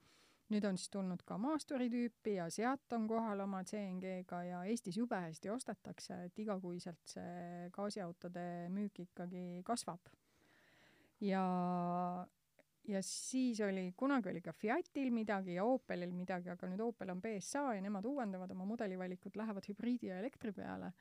nüüd 0.47 0.63
on 0.63 0.77
siis 0.79 0.93
tulnud 0.95 1.25
ka 1.27 1.35
Masturi 1.43 1.89
tüüpi 1.91 2.37
ja 2.37 2.45
Seat 2.55 2.93
on 2.95 3.09
kohal 3.11 3.41
oma 3.43 3.65
CNG-ga 3.67 4.43
ja 4.47 4.61
Eestis 4.71 4.97
jube 4.97 5.19
hästi 5.19 5.51
ostetakse, 5.51 6.21
et 6.29 6.39
igakuiselt 6.39 7.03
see 7.11 7.67
gaasiautode 7.75 8.69
müük 8.71 9.01
ikkagi 9.09 9.63
kasvab. 9.67 10.13
ja, 11.21 11.43
ja 12.85 13.03
siis 13.03 13.61
oli, 13.61 13.91
kunagi 13.97 14.31
oli 14.31 14.41
ka 14.41 14.53
Fiatil 14.53 15.11
midagi 15.11 15.59
ja 15.59 15.65
Opelil 15.65 16.15
midagi, 16.15 16.53
aga 16.55 16.71
nüüd 16.71 16.85
Opel 16.85 17.11
on 17.11 17.21
BSA 17.21 17.75
ja 17.75 17.83
nemad 17.83 18.07
uuendavad 18.07 18.51
oma 18.51 18.65
mudelivalikut, 18.65 19.37
lähevad 19.37 19.69
hübriidi 19.69 20.13
ja 20.13 20.21
elektri 20.23 20.53
peale 20.53 20.93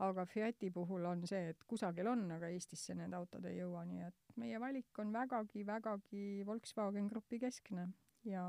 aga 0.00 0.24
Fiati 0.26 0.70
puhul 0.72 1.04
on 1.04 1.26
see, 1.28 1.50
et 1.52 1.64
kusagil 1.68 2.08
on, 2.08 2.24
aga 2.36 2.48
Eestisse 2.54 2.94
need 2.96 3.12
autod 3.16 3.44
ei 3.50 3.58
jõua, 3.58 3.84
nii 3.88 4.06
et 4.06 4.38
meie 4.40 4.60
valik 4.62 5.00
on 5.02 5.12
vägagi, 5.12 5.64
vägagi 5.66 6.24
Volkswagen 6.46 7.10
Grupi 7.10 7.40
keskne. 7.42 7.88
Ja 8.28 8.42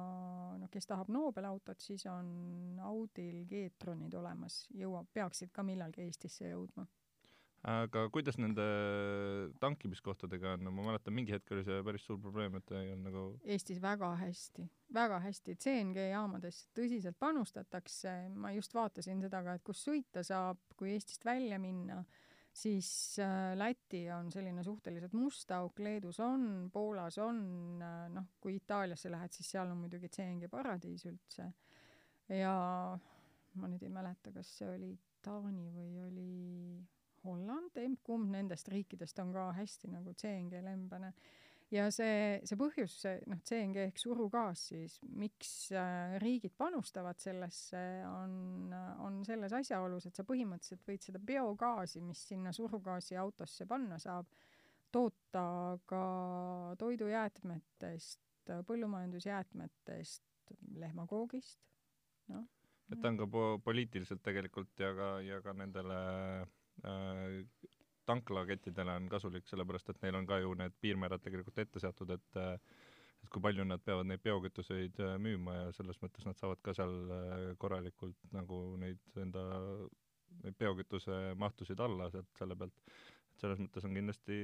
noh, 0.59 0.67
kes 0.71 0.87
tahab 0.87 1.07
Nobel 1.11 1.45
autot, 1.47 1.79
siis 1.79 2.03
on 2.11 2.79
Audil 2.83 3.45
G-tronid 3.47 4.15
olemas, 4.19 4.65
jõuab, 4.75 5.07
peaksid 5.15 5.53
ka 5.55 5.63
millalgi 5.63 6.03
Eestisse 6.03 6.49
jõudma 6.51 6.87
aga 7.67 8.07
kuidas 8.09 8.39
nende 8.41 8.63
tankimiskohtadega 9.61 10.55
on, 10.55 10.69
ma 10.73 10.87
mäletan, 10.87 11.13
mingi 11.13 11.35
hetk 11.35 11.51
oli 11.53 11.65
see 11.65 11.83
päris 11.85 12.05
suur 12.07 12.17
probleem, 12.21 12.55
et 12.57 12.73
ei 12.73 12.89
olnud 12.89 13.05
nagu 13.11 13.25
Eestis 13.45 13.81
väga 13.83 14.09
hästi, 14.17 14.65
väga 14.93 15.19
hästi, 15.27 15.55
CNG 15.61 16.07
jaamades 16.09 16.63
tõsiselt 16.77 17.19
panustatakse, 17.21 18.15
ma 18.33 18.53
just 18.55 18.73
vaatasin 18.73 19.21
seda 19.21 19.43
ka, 19.45 19.55
et 19.59 19.65
kus 19.67 19.83
sõita 19.85 20.25
saab, 20.25 20.63
kui 20.79 20.95
Eestist 20.95 21.25
välja 21.27 21.59
minna, 21.61 21.99
siis 22.53 22.89
äh, 23.21 23.51
Läti 23.57 24.07
on 24.11 24.31
selline 24.33 24.63
suhteliselt 24.65 25.13
must 25.13 25.53
auk, 25.55 25.79
Leedus 25.85 26.17
on, 26.25 26.71
Poolas 26.73 27.19
on, 27.21 27.43
äh, 27.77 28.07
noh, 28.15 28.31
kui 28.41 28.57
Itaaliasse 28.57 29.11
lähed, 29.13 29.37
siis 29.37 29.53
seal 29.53 29.69
on 29.69 29.83
muidugi 29.83 30.09
CNG 30.09 30.49
paradiis 30.49 31.05
üldse. 31.05 31.51
ja 32.31 32.55
ma 33.59 33.67
nüüd 33.69 33.83
ei 33.83 33.93
mäleta, 33.93 34.33
kas 34.33 34.49
see 34.57 34.69
oli 34.71 34.91
Taani 35.21 35.67
või 35.75 36.01
oli 36.07 36.27
Holland, 37.25 37.77
emb-kumb 37.77 38.31
nendest 38.33 38.69
riikidest 38.71 39.19
on 39.23 39.31
ka 39.35 39.51
hästi 39.57 39.91
nagu 39.91 40.13
CNG 40.17 40.61
lembane. 40.65 41.13
ja 41.71 41.85
see, 41.93 42.39
see 42.43 42.57
põhjus, 42.59 42.97
noh, 43.31 43.39
CNG 43.47 43.85
ehk 43.87 43.99
surugaas 44.01 44.65
siis, 44.73 44.97
miks 45.15 45.71
äh, 45.71 46.17
riigid 46.19 46.55
panustavad 46.59 47.21
sellesse, 47.21 47.81
on, 48.09 48.73
on 49.05 49.21
selles 49.27 49.53
asjaolus, 49.55 50.09
et 50.09 50.17
sa 50.17 50.25
põhimõtteliselt 50.27 50.83
võid 50.87 51.05
seda 51.07 51.21
biogaasi, 51.31 52.03
mis 52.03 52.25
sinna 52.33 52.51
surugaasi 52.55 53.19
autosse 53.21 53.67
panna 53.69 53.99
saab, 54.01 54.27
toota 54.91 55.45
ka 55.87 56.03
toidujäätmetest, 56.81 58.51
põllumajandusjäätmetest, 58.67 60.25
lehmakoogist, 60.81 61.61
noh. 62.33 62.49
et 62.91 62.99
ta 62.99 63.13
on 63.13 63.21
ka 63.21 63.29
po-, 63.31 63.59
poliitiliselt 63.63 64.19
tegelikult 64.25 64.83
ja 64.83 64.91
ka, 64.97 65.13
ja 65.23 65.39
ka 65.45 65.53
nendele 65.55 66.01
tanklakettidele 68.09 68.95
on 68.97 69.09
kasulik, 69.11 69.45
sellepärast 69.49 69.91
et 69.93 70.01
neil 70.01 70.17
on 70.17 70.25
ka 70.29 70.39
ju 70.41 70.55
need 70.57 70.73
piirmäärad 70.81 71.21
tegelikult 71.23 71.59
ette 71.61 71.81
seatud, 71.83 72.15
et 72.17 72.39
äh, 72.41 72.55
et 73.21 73.29
kui 73.29 73.43
palju 73.43 73.63
nad 73.69 73.83
peavad 73.85 74.07
neid 74.09 74.23
biokütuseid 74.25 74.97
äh, 75.05 75.17
müüma 75.21 75.57
ja 75.59 75.65
selles 75.77 75.99
mõttes 76.01 76.25
nad 76.25 76.39
saavad 76.39 76.61
ka 76.65 76.73
seal 76.73 76.95
korralikult 77.61 78.17
nagu 78.33 78.63
neid 78.81 79.21
enda 79.21 79.45
neid 80.41 80.57
biokütuse 80.57 81.21
mahtusid 81.37 81.79
alla 81.85 82.09
sealt 82.09 82.29
selle 82.39 82.57
pealt. 82.57 82.75
et 83.31 83.45
selles 83.45 83.61
mõttes 83.61 83.85
on 83.85 83.95
kindlasti 83.95 84.37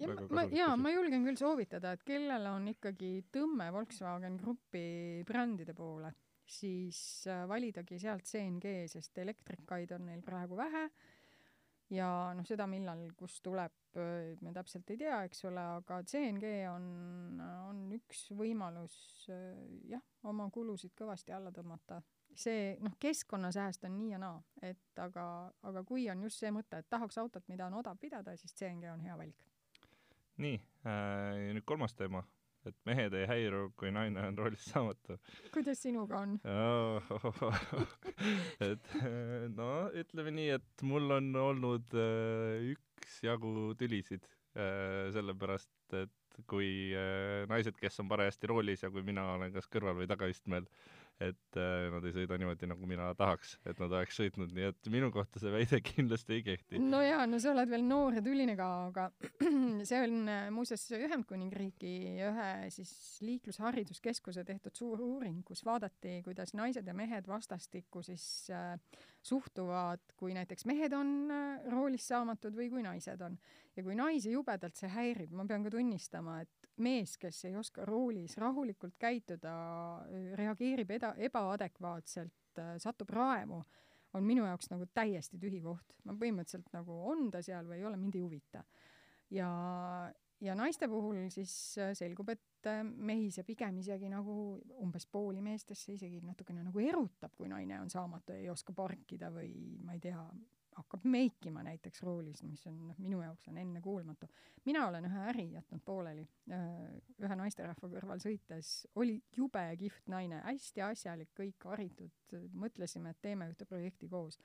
ja 0.00 0.08
ma, 0.08 0.16
kasulik 0.16 0.56
jaa, 0.56 0.72
ma 0.80 0.92
julgen 0.94 1.26
küll 1.26 1.38
soovitada, 1.40 1.94
et 1.94 2.04
kellel 2.06 2.46
on 2.52 2.68
ikkagi 2.72 3.12
tõmme 3.34 3.68
Volkswagen 3.74 4.38
Grupi 4.40 5.22
brändide 5.28 5.74
poole, 5.76 6.12
siis 6.48 7.00
äh, 7.28 7.44
validagi 7.48 7.98
sealt 8.00 8.28
CNG, 8.28 8.86
sest 8.90 9.18
elektrikaid 9.22 9.92
on 9.96 10.08
neil 10.10 10.22
praegu 10.26 10.58
vähe 10.58 10.86
ja 11.90 12.08
noh, 12.36 12.46
seda, 12.46 12.66
millal, 12.70 13.02
kust 13.18 13.42
tuleb, 13.44 13.74
me 14.44 14.52
täpselt 14.54 14.90
ei 14.92 15.00
tea, 15.00 15.18
eks 15.26 15.44
ole, 15.50 15.62
aga 15.80 16.00
CNG 16.06 16.52
on, 16.70 16.86
on 17.66 17.82
üks 17.96 18.28
võimalus 18.38 18.96
jah, 19.90 20.02
oma 20.30 20.46
kulusid 20.54 20.94
kõvasti 20.98 21.34
alla 21.34 21.52
tõmmata. 21.54 22.00
see 22.40 22.76
noh, 22.80 22.94
keskkonnasääst 23.02 23.84
on 23.84 23.96
nii 23.98 24.10
ja 24.12 24.18
naa, 24.22 24.42
et 24.62 24.98
aga, 25.02 25.24
aga 25.66 25.82
kui 25.84 26.06
on 26.10 26.22
just 26.22 26.38
see 26.38 26.52
mõte, 26.54 26.78
et 26.78 26.88
tahaks 26.88 27.18
autot, 27.18 27.48
mida 27.48 27.66
on 27.66 27.80
odav 27.82 27.98
pidada, 27.98 28.36
siis 28.36 28.54
CNG 28.54 28.92
on 28.92 29.00
hea 29.00 29.16
valik. 29.18 29.46
nii 30.38 30.60
äh,, 30.86 31.50
nüüd 31.56 31.66
kolmas 31.66 31.94
teema, 31.94 32.22
et 32.68 32.76
mehed 32.88 33.14
ei 33.16 33.26
häiru, 33.30 33.62
kui 33.78 33.92
naine 33.94 34.22
on 34.28 34.38
roolist 34.38 34.68
saamatu. 34.72 35.16
kuidas 35.54 35.82
sinuga 35.82 36.22
on? 36.24 36.36
et 38.70 38.92
äh, 39.00 39.46
no 39.54 39.70
ütleme 40.02 40.34
nii, 40.36 40.50
et 40.58 40.86
mul 40.86 41.16
on 41.16 41.32
olnud 41.40 41.96
äh, 41.96 42.70
üksjagu 42.74 43.72
tülisid 43.80 44.26
äh, 44.54 45.08
sellepärast, 45.14 45.72
et 46.04 46.42
kui 46.50 46.70
äh, 46.96 47.46
naised, 47.50 47.76
kes 47.80 48.00
on 48.02 48.10
parajasti 48.10 48.50
roolis 48.50 48.84
ja 48.84 48.90
kui 48.92 49.04
mina 49.06 49.26
olen 49.34 49.52
kas 49.54 49.68
kõrval 49.72 49.98
või 50.00 50.08
tagaistmel, 50.10 50.68
et 51.20 51.58
äh, 51.60 51.88
nad 51.92 52.04
ei 52.08 52.14
sõida 52.14 52.38
niimoodi, 52.40 52.68
nagu 52.70 52.88
mina 52.88 53.10
tahaks, 53.18 53.56
et 53.68 53.80
nad 53.82 53.92
oleks 53.92 54.16
sõitnud, 54.16 54.54
nii 54.56 54.68
et 54.70 54.90
minu 54.92 55.10
kohta 55.12 55.42
see 55.42 55.52
väide 55.52 55.80
kindlasti 55.90 56.38
ei 56.38 56.44
kehti. 56.46 56.80
no 56.80 57.02
jaa, 57.04 57.26
no 57.28 57.40
sa 57.42 57.52
oled 57.52 57.70
veel 57.70 57.84
noor 57.86 58.16
ja 58.16 58.24
tüline 58.24 58.56
ka, 58.58 58.68
aga 58.88 59.06
see 59.88 60.00
on 60.00 60.16
äh, 60.32 60.48
muuseas 60.54 60.86
Ühendkuningriigi 60.96 61.94
ühe 62.30 62.50
siis 62.72 62.92
liiklushariduskeskuse 63.26 64.46
tehtud 64.48 64.76
suur 64.76 65.04
uuring, 65.04 65.42
kus 65.46 65.64
vaadati, 65.66 66.20
kuidas 66.26 66.54
naised 66.56 66.88
ja 66.88 66.96
mehed 66.96 67.28
vastastikku 67.28 68.04
siis 68.06 68.24
äh, 68.54 68.74
suhtuvad, 69.26 70.02
kui 70.16 70.34
näiteks 70.36 70.64
mehed 70.68 70.94
on 70.96 71.10
äh, 71.34 71.66
roolis 71.72 72.06
saamatud 72.08 72.56
või 72.56 72.70
kui 72.72 72.84
naised 72.84 73.20
on. 73.24 73.36
ja 73.76 73.84
kui 73.86 73.94
naisi 73.94 74.32
jubedalt 74.32 74.76
see 74.76 74.90
häirib, 74.90 75.32
ma 75.36 75.44
pean 75.48 75.64
ka 75.64 75.72
tunnistama, 75.72 76.40
et 76.42 76.70
mees, 76.80 77.16
kes 77.20 77.44
ei 77.48 77.56
oska 77.56 77.84
roolis 77.88 78.36
rahulikult 78.40 78.96
käituda, 79.00 79.52
reageerib 80.38 80.90
eda-, 80.96 81.14
ebaadekvaatselt, 81.28 82.60
satub 82.82 83.12
raevu, 83.14 83.60
on 84.16 84.26
minu 84.26 84.46
jaoks 84.46 84.70
nagu 84.72 84.88
täiesti 84.94 85.38
tühi 85.40 85.60
koht. 85.62 85.94
ma 86.04 86.16
põhimõtteliselt 86.18 86.72
nagu 86.74 86.96
on 87.12 87.28
ta 87.30 87.42
seal 87.44 87.68
või 87.68 87.78
ei 87.78 87.86
ole, 87.86 88.00
mind 88.00 88.16
ei 88.16 88.24
huvita. 88.24 88.64
ja, 89.30 89.50
ja 90.40 90.56
naiste 90.58 90.88
puhul 90.88 91.28
siis 91.30 91.52
äh, 91.78 91.92
selgub, 91.94 92.32
et 92.32 92.42
äh, 92.68 92.82
mehi 92.84 93.30
see 93.34 93.44
pigem 93.46 93.78
isegi 93.80 94.08
nagu 94.12 94.34
umbes 94.82 95.06
pooli 95.06 95.42
meestesse 95.44 95.94
isegi 95.96 96.20
natukene 96.24 96.64
nagu 96.66 96.82
erutab, 96.84 97.34
kui 97.36 97.48
naine 97.48 97.80
on 97.80 97.90
saamatu 97.90 98.36
ei 98.36 98.50
oska 98.50 98.74
parkida 98.76 99.30
või 99.34 99.52
ma 99.84 99.96
ei 99.96 100.02
tea, 100.02 100.24
hakkab 100.80 101.04
meikima 101.04 101.62
näiteks 101.66 102.02
roolis, 102.06 102.42
mis 102.46 102.62
on 102.70 102.78
noh, 102.90 102.98
minu 103.02 103.20
jaoks 103.22 103.48
on 103.50 103.58
ennekuulmatu. 103.60 104.28
mina 104.64 104.86
olen 104.88 105.04
ühe 105.08 105.24
äri 105.32 105.46
jätnud 105.52 105.82
pooleli, 105.84 106.26
ühe 107.26 107.36
naisterahva 107.42 107.90
kõrval 107.94 108.22
sõites, 108.22 108.72
oli 108.94 109.18
jube 109.36 109.64
kihvt 109.78 110.08
naine, 110.12 110.40
hästi 110.46 110.84
asjalik, 110.86 111.32
kõik 111.36 111.68
haritud, 111.72 112.36
mõtlesime, 112.52 113.14
et 113.14 113.22
teeme 113.22 113.50
ühte 113.50 113.66
projekti 113.68 114.08
koos. 114.08 114.38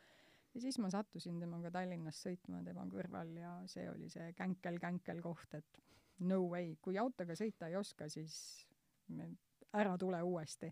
ja 0.54 0.62
siis 0.62 0.80
ma 0.80 0.90
sattusin 0.90 1.40
temaga 1.40 1.72
Tallinnas 1.72 2.22
sõitma 2.26 2.64
tema 2.64 2.86
kõrval 2.92 3.36
ja 3.38 3.58
see 3.68 3.90
oli 3.92 4.10
see 4.10 4.34
känkel-känkel 4.34 5.22
koht, 5.22 5.54
et 5.54 5.82
no 6.20 6.42
way, 6.50 6.76
kui 6.82 6.98
autoga 6.98 7.36
sõita 7.36 7.70
ei 7.70 7.76
oska, 7.76 8.08
siis 8.10 8.36
ära 9.76 9.98
tule 10.00 10.22
uuesti. 10.24 10.72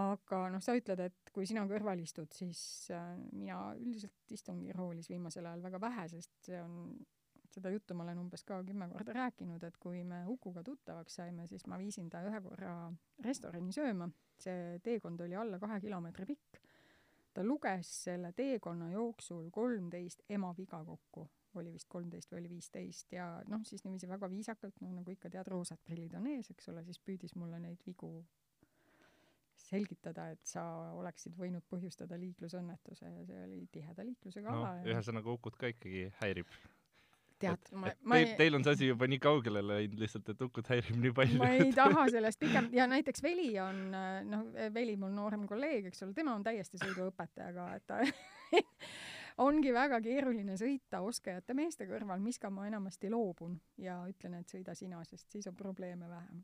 Aga 0.00 0.44
noh, 0.54 0.62
sa 0.62 0.76
ütled, 0.78 1.00
et 1.02 1.32
kui 1.34 1.48
sina 1.48 1.64
kõrval 1.66 1.98
istud, 1.98 2.30
siis 2.32 2.60
äh, 2.94 3.16
mina 3.34 3.72
üldiselt 3.74 4.30
istungi 4.30 4.70
roolis 4.76 5.08
viimasel 5.10 5.48
ajal 5.50 5.64
väga 5.64 5.80
vähe, 5.82 6.04
sest 6.12 6.30
see 6.46 6.60
on, 6.62 6.92
seda 7.50 7.72
juttu 7.74 7.96
ma 7.98 8.04
olen 8.04 8.20
umbes 8.22 8.44
ka 8.46 8.60
kümme 8.66 8.86
korda 8.92 9.16
rääkinud, 9.16 9.64
et 9.66 9.80
kui 9.82 10.04
me 10.06 10.22
Ukuga 10.30 10.62
tuttavaks 10.62 11.18
saime, 11.18 11.48
siis 11.50 11.66
ma 11.66 11.78
viisin 11.80 12.06
ta 12.10 12.22
ühe 12.22 12.38
korra 12.44 12.74
restorani 13.26 13.74
sööma, 13.74 14.06
see 14.38 14.78
teekond 14.86 15.26
oli 15.26 15.34
alla 15.34 15.58
kahe 15.58 15.80
kilomeetri 15.82 16.28
pikk. 16.30 16.62
ta 17.34 17.42
luges 17.46 17.90
selle 18.04 18.32
teekonna 18.34 18.92
jooksul 18.92 19.50
kolmteist 19.54 20.22
emaviga 20.28 20.84
kokku, 20.86 21.26
oli 21.58 21.72
vist 21.74 21.88
kolmteist 21.90 22.30
või 22.32 22.42
oli 22.42 22.52
viisteist 22.54 23.12
ja 23.16 23.30
noh, 23.50 23.62
siis 23.66 23.82
niiviisi 23.84 24.08
väga 24.10 24.28
viisakalt, 24.30 24.80
no 24.84 24.92
nagu 24.94 25.10
ikka 25.10 25.30
tead, 25.32 25.48
roosad 25.50 25.80
prillid 25.84 26.14
on 26.18 26.28
ees, 26.30 26.50
eks 26.54 26.70
ole, 26.72 26.84
siis 26.86 27.00
püüdis 27.02 27.34
mulle 27.38 27.58
neid 27.62 27.82
vigu 27.86 28.12
selgitada, 29.60 30.30
et 30.34 30.42
sa 30.48 30.64
oleksid 30.98 31.36
võinud 31.38 31.64
põhjustada 31.70 32.18
liiklusõnnetuse 32.20 33.06
ja 33.06 33.24
see 33.28 33.40
oli 33.44 33.62
tiheda 33.72 34.06
liiklusega 34.06 34.50
no 34.50 34.60
ala 34.60 34.76
ja 34.80 34.94
ühesõnaga 34.94 35.34
Ukut 35.34 35.58
ka 35.60 35.70
ikkagi 35.70 36.06
häirib. 36.20 36.48
tead, 37.40 37.70
ma 37.72 37.92
ma 38.02 38.18
teil, 38.18 38.26
ei, 38.26 38.34
teil 38.40 38.58
on 38.58 38.64
see 38.66 38.76
asi 38.76 38.88
juba 38.90 39.08
nii 39.10 39.20
kaugele 39.22 39.62
läinud 39.64 40.00
lihtsalt, 40.02 40.32
et 40.32 40.42
Ukut 40.46 40.72
häirib 40.72 40.98
nii 41.04 41.14
palju. 41.20 41.38
ma 41.42 41.52
ei 41.58 41.70
taha 41.76 42.08
sellest 42.16 42.40
pikem- 42.42 42.72
ja 42.76 42.88
näiteks 42.90 43.22
Veli 43.26 43.52
on 43.62 43.86
noh, 44.32 44.50
Veli, 44.74 44.96
mul 45.00 45.14
noorem 45.16 45.46
kolleeg, 45.50 45.90
eks 45.92 46.04
ole, 46.06 46.16
tema 46.16 46.34
on 46.36 46.44
täiesti 46.46 46.80
sõiduõpetaja 46.82 47.54
ka, 47.56 47.70
et 47.76 47.86
ta 47.90 48.02
ongi 49.40 49.72
väga 49.72 50.00
keeruline 50.04 50.56
sõita 50.60 51.00
oskajate 51.06 51.56
meeste 51.56 51.86
kõrval, 51.88 52.20
mis 52.22 52.38
ka 52.38 52.50
ma 52.52 52.66
enamasti 52.68 53.10
loobun 53.12 53.56
ja 53.80 54.00
ütlen, 54.08 54.40
et 54.40 54.52
sõida 54.52 54.74
sina, 54.76 55.02
sest 55.08 55.30
siis 55.32 55.48
on 55.50 55.56
probleeme 55.56 56.08
vähem. 56.10 56.42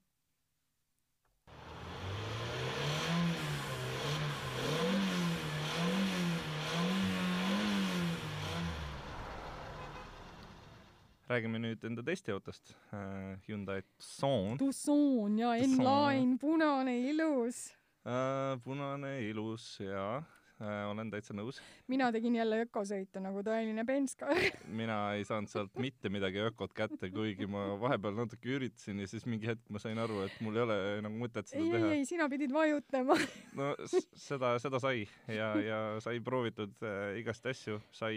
räägime 11.27 11.59
nüüd 11.59 11.83
enda 11.83 12.05
testiautost 12.07 12.71
äh,, 12.95 13.35
Hyundai 13.49 13.83
Tucson 13.83 14.55
Tucson 14.61 15.35
ja. 15.41 15.57
N-Line, 15.59 16.39
punane 16.39 16.95
ilus. 17.11 17.75
äh,. 18.07 18.55
punane, 18.63 19.19
ilus 19.27 19.81
ja 19.83 20.23
olen 20.61 21.11
täitsa 21.13 21.35
nõus. 21.37 21.61
mina 21.89 22.09
tegin 22.13 22.35
jälle 22.39 22.63
ökosõitu 22.65 23.21
nagu 23.21 23.43
tõeline 23.45 23.85
penskar. 23.87 24.39
mina 24.81 24.99
ei 25.19 25.25
saanud 25.29 25.53
sealt 25.53 25.75
mitte 25.83 26.09
midagi 26.13 26.41
ökot 26.47 26.73
kätte, 26.77 27.11
kuigi 27.13 27.49
ma 27.51 27.67
vahepeal 27.81 28.17
natuke 28.17 28.55
üritasin 28.57 29.03
ja 29.05 29.11
siis 29.11 29.27
mingi 29.29 29.51
hetk 29.51 29.69
ma 29.71 29.83
sain 29.83 29.99
aru, 30.01 30.23
et 30.27 30.37
mul 30.41 30.57
ei 30.57 30.65
ole 30.65 30.79
nagu 31.05 31.21
mõtet 31.21 31.51
seda 31.51 31.63
ei, 31.63 31.69
ei, 31.69 31.77
teha. 31.77 31.95
ei, 31.95 32.07
sina 32.09 32.29
pidid 32.33 32.55
vajutama. 32.57 33.19
no 33.59 33.73
seda, 33.87 34.57
seda 34.63 34.81
sai 34.83 35.07
ja, 35.29 35.53
ja 35.61 35.81
sai 36.05 36.21
proovitud 36.25 36.77
äh, 36.87 37.19
igast 37.21 37.47
asju, 37.53 37.81
sai 37.95 38.17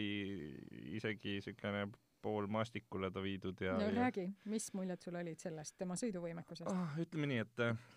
isegi 0.95 1.39
siukene 1.43 1.89
pool 2.21 2.47
maastikule 2.51 3.11
ta 3.11 3.21
viidud 3.23 3.61
ja, 3.63 3.77
no 3.79 3.87
ja 3.87 3.95
räägi, 3.95 4.27
mis 4.51 4.71
muljed 4.75 5.03
sul 5.03 5.15
olid 5.19 5.39
sellest, 5.39 5.77
tema 5.79 5.95
sõiduvõimekusest? 5.99 6.71
oh, 6.71 6.99
ütleme 6.99 7.31
nii, 7.31 7.43
et 7.45 7.63
äh, 7.63 7.87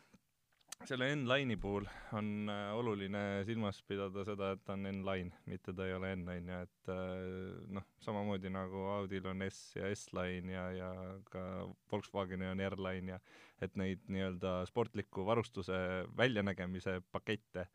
selle 0.89 1.09
N-Line'i 1.15 1.57
puhul 1.61 1.87
on 2.17 2.51
äh, 2.51 2.73
oluline 2.77 3.21
silmas 3.47 3.79
pidada 3.87 4.25
seda, 4.27 4.53
et 4.55 4.63
ta 4.67 4.75
on 4.77 4.87
N-Line, 4.91 5.33
mitte 5.51 5.75
ta 5.77 5.87
ei 5.87 5.95
ole 5.97 6.13
N 6.17 6.27
on 6.33 6.51
ju, 6.51 6.59
et 6.67 6.91
äh, 6.93 7.71
noh, 7.77 7.87
samamoodi 8.03 8.51
nagu 8.53 8.85
Audil 8.97 9.29
on 9.31 9.45
S 9.47 9.61
ja 9.79 9.91
S-Line 9.95 10.53
ja, 10.53 10.67
ja 10.77 10.91
ka 11.31 11.45
Volkswagenil 11.93 12.53
on 12.55 12.65
R-Line 12.67 13.15
ja 13.15 13.21
et 13.63 13.79
neid 13.79 14.03
nii-öelda 14.11 14.63
sportliku 14.71 15.27
varustuse 15.29 15.79
väljanägemise 16.19 16.99
pakette 17.15 17.69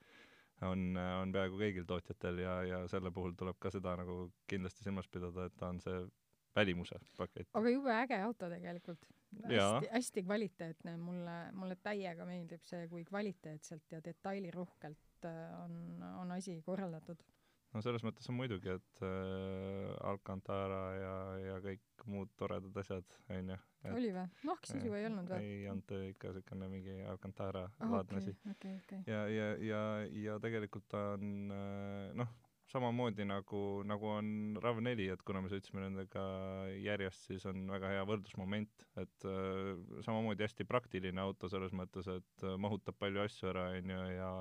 on, 0.67 0.97
on 0.97 1.31
peaaegu 1.31 1.59
kõigil 1.61 1.85
tootjatel 1.87 2.41
ja, 2.43 2.55
ja 2.67 2.79
selle 2.91 3.11
puhul 3.13 3.37
tuleb 3.39 3.59
ka 3.61 3.71
seda 3.73 3.95
nagu 3.99 4.27
kindlasti 4.51 4.83
silmas 4.83 5.07
pidada, 5.11 5.47
et 5.47 5.55
ta 5.59 5.71
on 5.71 5.79
see 5.83 6.01
välimuse 6.57 6.99
pakett. 7.17 7.49
aga 7.57 7.71
jube 7.71 7.93
äge 8.01 8.19
auto 8.23 8.49
tegelikult. 8.51 9.07
Hästi, 9.43 9.89
hästi 9.91 10.23
kvaliteetne, 10.23 10.97
mulle, 10.97 11.37
mulle 11.53 11.75
täiega 11.83 12.25
meeldib 12.25 12.63
see, 12.65 12.87
kui 12.89 13.03
kvaliteetselt 13.05 13.91
ja 13.91 13.99
detailirohkelt 14.03 15.27
äh, 15.27 15.41
on, 15.63 16.05
on 16.23 16.31
asi 16.31 16.61
korraldatud. 16.65 17.21
no 17.75 17.81
selles 17.83 18.05
mõttes 18.07 18.29
on 18.31 18.37
muidugi, 18.39 18.71
et 18.71 19.03
äh, 19.05 19.91
Alcantara 20.09 20.81
ja, 20.95 21.17
ja 21.43 21.59
kõik 21.65 22.07
muud 22.07 22.31
toredad 22.39 22.79
asjad, 22.81 23.19
onju. 23.35 23.59
oli 23.91 24.13
või? 24.15 24.25
nahksisu 24.47 24.95
ei 24.95 25.09
olnud 25.11 25.29
või? 25.33 25.51
ei 25.51 25.69
olnud 25.73 25.93
äh, 25.99 26.07
ikka 26.15 26.33
siukene 26.39 26.71
mingi 26.71 26.97
Alcantara 27.11 27.67
laadne 27.83 28.23
asi. 28.23 28.35
ja, 29.11 29.27
ja, 29.27 29.53
ja, 29.59 29.83
ja 30.23 30.39
tegelikult 30.41 30.87
ta 30.95 31.03
on 31.19 31.51
äh, 31.51 32.15
noh, 32.23 32.31
samamoodi 32.67 33.25
nagu, 33.27 33.61
nagu 33.87 34.09
on 34.11 34.29
RAV4, 34.59 35.13
et 35.15 35.23
kuna 35.27 35.41
me 35.43 35.51
sõitsime 35.51 35.85
nendega 35.85 36.23
järjest, 36.83 37.29
siis 37.29 37.45
on 37.47 37.63
väga 37.71 37.93
hea 37.95 38.05
võrdlusmoment, 38.07 38.87
et 38.99 39.27
äh, 39.29 39.73
samamoodi 40.05 40.43
hästi 40.47 40.67
praktiline 40.67 41.23
auto 41.23 41.49
selles 41.51 41.75
mõttes, 41.77 42.09
et 42.11 42.47
äh, 42.47 42.57
mahutab 42.59 42.99
palju 42.99 43.23
asju 43.23 43.51
ära, 43.53 43.69
onju, 43.79 44.01
ja 44.17 44.31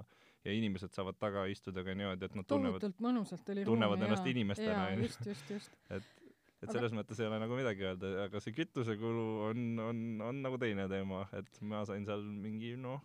ja 0.46 0.54
inimesed 0.54 0.94
saavad 0.94 1.18
taga 1.18 1.46
istuda 1.50 1.82
ka 1.82 1.94
niimoodi, 1.96 2.28
et 2.28 2.36
nad 2.38 2.46
tunnevad, 2.46 2.84
tunnevad 2.86 3.66
ruumi 3.66 4.06
ennast 4.06 4.26
ja, 4.26 4.32
inimestena, 4.32 4.76
jaa, 4.76 4.92
onju. 4.94 5.08
just, 5.08 5.26
just, 5.26 5.50
just. 5.50 5.78
et 5.96 6.68
Aga- 6.68 6.76
selles 6.78 6.94
mõttes 6.96 7.20
ei 7.20 7.28
ole 7.28 7.40
nagu 7.42 7.58
midagi 7.58 7.86
öelda, 7.86 8.12
aga 8.26 8.40
see 8.42 8.54
kütusekulu 8.56 9.24
on, 9.50 9.64
on, 9.82 10.02
on 10.30 10.42
nagu 10.44 10.60
teine 10.62 10.86
teema, 10.92 11.24
et 11.36 11.60
ma 11.66 11.82
sain 11.88 12.06
seal 12.08 12.22
mingi 12.22 12.76
noh, 12.80 13.02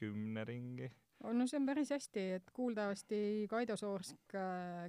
kümne 0.00 0.44
ringi. 0.48 0.90
Oh, 1.20 1.34
no 1.36 1.44
see 1.46 1.58
on 1.60 1.66
päris 1.68 1.90
hästi, 1.92 2.22
et 2.38 2.50
kuuldavasti 2.56 3.46
Kaido 3.50 3.74
Soorsk, 3.76 4.34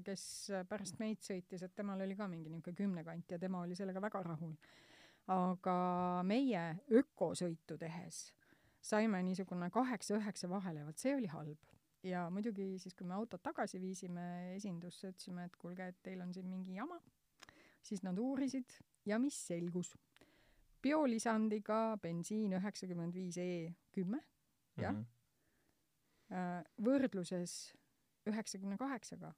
kes 0.06 0.24
pärast 0.70 1.02
meid 1.02 1.20
sõitis, 1.26 1.66
et 1.66 1.74
temal 1.76 2.00
oli 2.06 2.16
ka 2.16 2.28
mingi 2.32 2.48
niisugune 2.48 2.78
kümne 2.78 3.04
kanti 3.04 3.36
ja 3.36 3.40
tema 3.42 3.66
oli 3.66 3.76
sellega 3.76 4.04
väga 4.04 4.24
rahul. 4.30 4.54
aga 5.32 5.74
meie 6.26 6.62
ökosõitu 6.98 7.78
tehes 7.78 8.32
saime 8.82 9.22
niisugune 9.24 9.70
kaheksa-üheksa 9.70 10.50
vahele, 10.50 10.86
vot 10.88 10.98
see 10.98 11.14
oli 11.16 11.28
halb. 11.28 11.60
ja 12.04 12.24
muidugi 12.34 12.80
siis, 12.80 12.96
kui 12.98 13.06
me 13.06 13.14
autot 13.14 13.44
tagasi 13.44 13.78
viisime 13.82 14.56
esindusse, 14.56 15.12
ütlesime, 15.12 15.46
et 15.46 15.58
kuulge, 15.62 15.92
et 15.92 16.00
teil 16.02 16.22
on 16.24 16.34
siin 16.34 16.48
mingi 16.50 16.80
jama, 16.80 16.98
siis 17.84 18.02
nad 18.08 18.18
uurisid 18.18 18.80
ja 19.06 19.20
mis 19.20 19.38
selgus? 19.48 19.94
biolisandiga 20.82 21.98
bensiin 22.02 22.56
üheksakümmend 22.58 23.14
viis 23.14 23.38
E 23.38 23.74
kümme 23.94 24.24
Jah. 24.78 24.94
Mhm. 24.94 25.02
äh, 25.02 25.21
võrdluses 26.82 27.74
üheksakümne 28.30 28.78
kaheksaga 28.80 29.34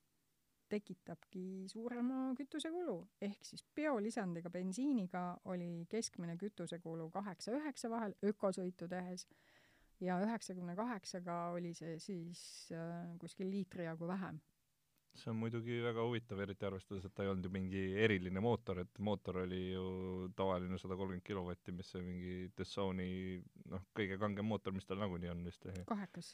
tekitabki 0.74 1.66
suurema 1.70 2.34
kütusekulu, 2.38 2.96
ehk 3.22 3.46
siis 3.46 3.64
biolisandiga 3.76 4.50
bensiiniga 4.54 5.24
oli 5.52 5.86
keskmine 5.90 6.38
kütusekulu 6.42 7.10
kaheksa-üheksa 7.14 7.92
vahel 7.94 8.16
ökosõitu 8.26 8.88
tehes 8.90 9.28
ja 10.04 10.18
üheksakümne 10.24 10.76
kaheksaga 10.78 11.38
oli 11.58 11.74
see 11.78 12.00
siis 12.02 12.42
äh, 12.74 13.14
kuskil 13.22 13.52
liitri 13.54 13.86
jagu 13.86 14.08
vähem. 14.10 14.42
see 15.14 15.30
on 15.30 15.38
muidugi 15.38 15.76
väga 15.84 16.02
huvitav, 16.08 16.40
eriti 16.42 16.66
arvestades, 16.66 17.04
et 17.06 17.14
ta 17.14 17.22
ei 17.22 17.30
olnud 17.30 17.46
ju 17.46 17.52
mingi 17.54 17.82
eriline 18.02 18.42
mootor, 18.42 18.80
et 18.82 18.98
mootor 18.98 19.44
oli 19.44 19.60
ju 19.76 19.84
tavaline 20.36 20.80
sada 20.82 20.98
kolmkümmend 20.98 21.26
kilovatti, 21.28 21.76
mis 21.78 21.92
see 21.94 22.02
mingi 22.02 22.34
Dessoni 22.58 23.12
noh, 23.70 23.84
kõige 23.94 24.18
kangem 24.18 24.50
mootor, 24.50 24.74
mis 24.74 24.90
tal 24.90 24.98
nagunii 25.04 25.30
on 25.30 25.46
vist. 25.46 25.70
kahekas, 25.86 26.34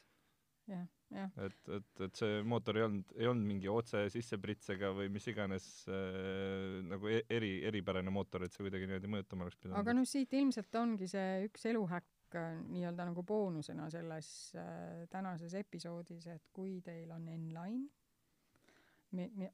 jah, 0.69 0.85
jah. 1.13 1.33
et, 1.45 1.57
et, 1.77 1.89
et 2.05 2.21
see 2.21 2.39
mootor 2.47 2.79
ei 2.79 2.85
olnud, 2.85 3.13
ei 3.17 3.29
olnud 3.29 3.49
mingi 3.49 3.71
otse 3.71 4.05
sissepritsega 4.13 4.91
või 4.95 5.09
mis 5.13 5.27
iganes 5.31 5.65
äh, 5.91 6.79
nagu 6.89 7.11
e- 7.11 7.25
eri, 7.39 7.51
eripärane 7.69 8.13
mootor, 8.13 8.45
et 8.45 8.55
see 8.55 8.65
kuidagi 8.65 8.87
niimoodi 8.89 9.11
mõjutama 9.15 9.47
oleks 9.47 9.59
pidanud. 9.59 9.79
aga 9.81 9.97
noh, 9.97 10.07
siit 10.09 10.33
ilmselt 10.39 10.79
ongi 10.81 11.09
see 11.11 11.45
üks 11.49 11.65
eluhäkk 11.71 12.39
äh, 12.39 12.55
nii-öelda 12.69 13.09
nagu 13.11 13.25
boonusena 13.27 13.89
selles 13.93 14.31
äh, 14.59 15.05
tänases 15.11 15.57
episoodis, 15.59 16.29
et 16.31 16.49
kui 16.55 16.79
teil 16.85 17.11
on 17.15 17.29
N-Line, 17.35 17.87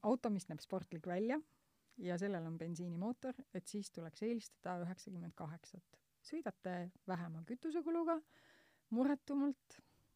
auto, 0.03 0.29
mis 0.33 0.49
näeb 0.49 0.59
sportlik 0.59 1.07
välja 1.07 1.39
ja 2.03 2.17
sellel 2.19 2.43
on 2.47 2.57
bensiinimootor, 2.59 3.37
et 3.55 3.67
siis 3.71 3.91
tuleks 3.95 4.23
eelistada 4.27 4.83
üheksakümmend 4.83 5.35
kaheksat. 5.35 6.01
sõidate 6.25 6.89
vähema 7.07 7.43
kütusekuluga, 7.45 8.15
muretumalt, 8.89 9.75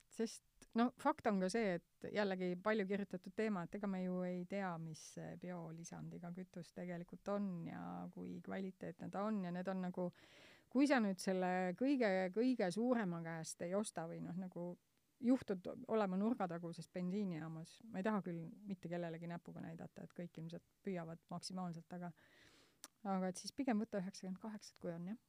sest 0.10 0.49
no 0.77 0.89
fakt 1.01 1.27
on 1.31 1.39
ka 1.41 1.49
see, 1.51 1.77
et 1.79 2.09
jällegi 2.13 2.53
palju 2.63 2.85
kirjutatud 2.89 3.33
teema, 3.35 3.63
et 3.65 3.79
ega 3.79 3.89
me 3.89 4.03
ju 4.03 4.21
ei 4.27 4.43
tea, 4.49 4.71
mis 4.81 5.01
see 5.15 5.33
biolisandiga 5.41 6.31
kütus 6.35 6.71
tegelikult 6.75 7.33
on 7.35 7.49
ja 7.69 7.81
kui 8.13 8.38
kvaliteetne 8.45 9.09
ta 9.13 9.25
on 9.29 9.43
ja 9.45 9.53
need 9.55 9.67
on 9.71 9.81
nagu, 9.88 10.09
kui 10.69 10.88
sa 10.89 11.01
nüüd 11.03 11.19
selle 11.21 11.73
kõige-kõige 11.79 12.69
suurema 12.75 13.23
käest 13.25 13.65
ei 13.65 13.73
osta 13.77 14.05
või 14.09 14.21
noh, 14.25 14.38
nagu 14.38 14.69
juhtud 15.19 15.65
olema 15.91 16.17
nurgataguses 16.17 16.88
bensiinijaamas, 16.93 17.79
ma 17.91 17.99
ei 17.99 18.05
taha 18.07 18.21
küll 18.23 18.45
mitte 18.69 18.91
kellelegi 18.91 19.27
näpuga 19.27 19.63
näidata, 19.63 20.05
et 20.05 20.13
kõik 20.15 20.38
ilmselt 20.39 20.63
püüavad 20.85 21.19
maksimaalselt, 21.33 21.97
aga 21.97 22.11
aga 23.09 23.31
et 23.31 23.39
siis 23.39 23.51
pigem 23.55 23.81
võta 23.83 23.99
üheksakümmend 23.99 24.39
kaheksat, 24.43 24.77
kui 24.79 24.93
on 24.93 25.11
jah. 25.11 25.19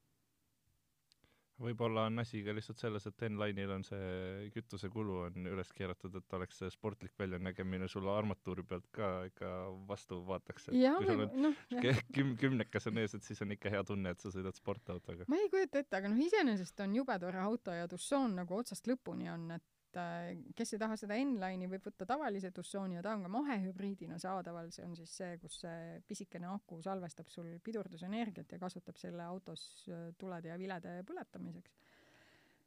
Võib-olla 1.61 2.07
on 2.09 2.23
asi 2.23 2.41
ka 2.45 2.55
lihtsalt 2.57 2.81
selles, 2.81 3.07
et 3.11 3.25
N-Line'il 3.29 3.71
on 3.75 3.85
see 3.87 4.51
kütusekulu 4.55 5.17
on 5.27 5.49
üles 5.53 5.73
keeratud, 5.77 6.15
et 6.21 6.37
oleks 6.39 6.61
see 6.63 6.71
sportlik 6.73 7.13
väljanägemine 7.21 7.89
sulle 7.93 8.13
armatuuri 8.15 8.65
pealt 8.71 8.89
ka 8.97 9.11
ikka 9.31 9.51
vastu 9.89 10.23
vaataks, 10.29 10.71
et 10.71 10.79
jah, 10.81 10.97
kui 10.99 11.11
sul 11.11 11.25
on 11.27 11.57
küm- 11.85 12.05
küm- 12.17 12.37
kümnekas 12.45 12.89
on 12.91 13.03
ees, 13.03 13.15
et 13.19 13.27
siis 13.27 13.43
on 13.45 13.53
ikka 13.57 13.73
hea 13.75 13.83
tunne, 13.85 14.15
et 14.17 14.21
sa 14.25 14.33
sõidad 14.33 14.57
sportautoga. 14.57 15.29
ma 15.29 15.37
ei 15.43 15.51
kujuta 15.53 15.85
ette, 15.85 15.97
aga 16.01 16.09
noh, 16.13 16.23
iseenesest 16.25 16.81
on 16.87 16.95
jube 17.01 17.19
tore 17.21 17.39
auto 17.45 17.77
ja 17.77 17.89
Tucson 17.89 18.35
nagu 18.41 18.57
otsast 18.57 18.89
lõpuni 18.89 19.29
on, 19.33 19.51
et 19.59 19.63
äh, 19.99 20.31
kes 20.57 20.75
ei 20.75 20.81
taha 20.83 20.97
seda 20.99 21.17
N-Line'i, 21.19 21.69
võib 21.71 21.87
võtta 21.89 22.07
tavalise 22.09 22.51
Tucsoni 22.55 22.99
ja 22.99 23.03
ta 23.05 23.15
on 23.17 23.25
ka 23.27 23.31
mahehübriidina 23.33 24.19
saadaval, 24.23 24.71
see 24.75 24.85
on 24.87 24.97
siis 24.99 25.13
see, 25.21 25.39
kus 25.43 25.61
see 25.65 26.01
pisikene 26.09 26.51
aku 26.53 26.81
salvestab 26.85 27.31
sul 27.33 27.53
pidurdusenergiat 27.65 28.55
ja 28.55 28.61
kasutab 28.63 28.99
selle 29.01 29.25
autos 29.27 29.65
äh, 29.89 30.11
tulede 30.19 30.53
ja 30.53 30.59
vilede 30.61 31.01
põletamiseks. 31.09 31.75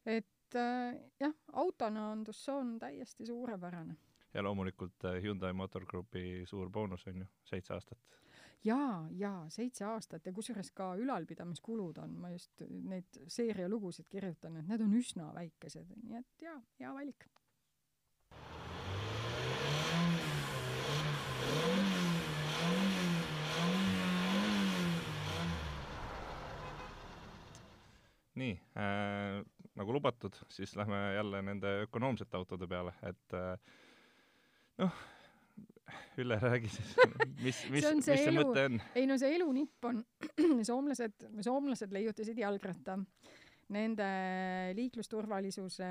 et 0.06 0.58
äh, 0.60 0.98
jah, 1.20 1.38
autona 1.54 2.10
on 2.12 2.24
Tucson 2.24 2.78
täiesti 2.80 3.26
suurepärane. 3.30 3.96
ja 4.34 4.44
loomulikult 4.44 5.08
Hyundai 5.22 5.54
Motor 5.54 5.86
Groupi 5.86 6.44
suur 6.46 6.70
boonus 6.70 7.08
on 7.08 7.24
ju, 7.24 7.32
seitse 7.46 7.74
aastat. 7.74 8.00
Jaa, 8.64 9.08
jaa, 9.20 9.44
seitse 9.52 9.86
aastat 9.86 10.26
ja 10.26 10.34
kusjuures 10.34 10.72
ka 10.76 10.94
ülalpidamiskulud 11.00 12.00
on, 12.04 12.16
ma 12.20 12.32
just 12.34 12.64
neid 12.70 13.22
seerialugusid 13.28 14.08
kirjutan, 14.12 14.58
et 14.60 14.70
need 14.70 14.84
on 14.86 14.98
üsna 14.98 15.30
väikesed, 15.36 15.96
nii 16.04 16.20
et 16.22 16.48
jaa, 16.48 16.60
hea 16.80 16.94
valik. 16.96 17.30
nii 28.34 28.54
äh,, 28.82 29.44
nagu 29.78 29.94
lubatud, 29.94 30.34
siis 30.50 30.72
lähme 30.76 31.14
jälle 31.14 31.42
nende 31.46 31.68
ökonoomsete 31.84 32.38
autode 32.38 32.68
peale, 32.68 32.96
et 33.06 33.36
äh, 33.38 33.60
noh, 34.82 34.96
Ülle, 36.22 36.38
räägi 36.42 36.70
siis, 36.70 36.96
mis, 37.46 37.62
mis, 37.74 37.86
mis 37.86 38.06
see 38.06 38.28
elu- 38.28 38.36
mõte 38.40 38.66
on? 38.70 38.82
ei 38.96 39.08
no 39.10 39.18
see 39.22 39.34
elunipp 39.38 39.88
on, 39.90 40.04
soomlased, 40.70 41.26
soomlased 41.46 41.96
leiutasid 41.96 42.38
jalgratta. 42.44 43.00
Nende 43.74 44.06
liiklusturvalisuse 44.78 45.88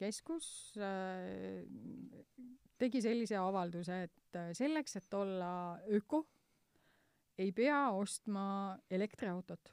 keskus 0.00 0.46
äh, 0.80 1.60
tegi 2.80 3.02
sellise 3.04 3.36
avalduse, 3.38 4.02
et 4.08 4.38
äh, 4.40 4.50
selleks, 4.56 4.96
et 4.98 5.14
olla 5.14 5.50
öko, 5.92 6.24
ei 7.40 7.52
pea 7.56 7.88
ostma 7.96 8.44
elektriautot. 8.90 9.72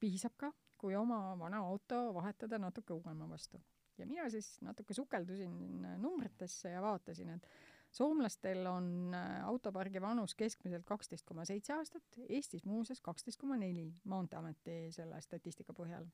piisab 0.00 0.34
ka, 0.36 0.50
kui 0.78 0.94
oma 0.98 1.34
vana 1.40 1.62
auto 1.64 2.10
vahetada 2.14 2.58
natuke 2.58 2.92
uuema 2.92 3.28
vastu. 3.28 3.60
ja 3.98 4.06
mina 4.06 4.28
siis 4.30 4.56
natuke 4.60 4.94
sukeldusin 4.94 5.82
numbritesse 6.02 6.70
ja 6.70 6.82
vaatasin, 6.82 7.30
et 7.30 7.46
soomlastel 7.94 8.66
on 8.66 9.14
äh, 9.14 9.40
autopargi 9.46 10.02
vanus 10.02 10.34
keskmiselt 10.38 10.84
kaksteist 10.88 11.26
koma 11.26 11.46
seitse 11.46 11.74
aastat, 11.76 12.20
Eestis 12.28 12.64
muuseas 12.66 13.02
kaksteist 13.04 13.40
koma 13.40 13.58
neli 13.60 13.86
Maanteeameti 14.10 14.88
selle 14.94 15.20
statistika 15.22 15.74
põhjal. 15.76 16.06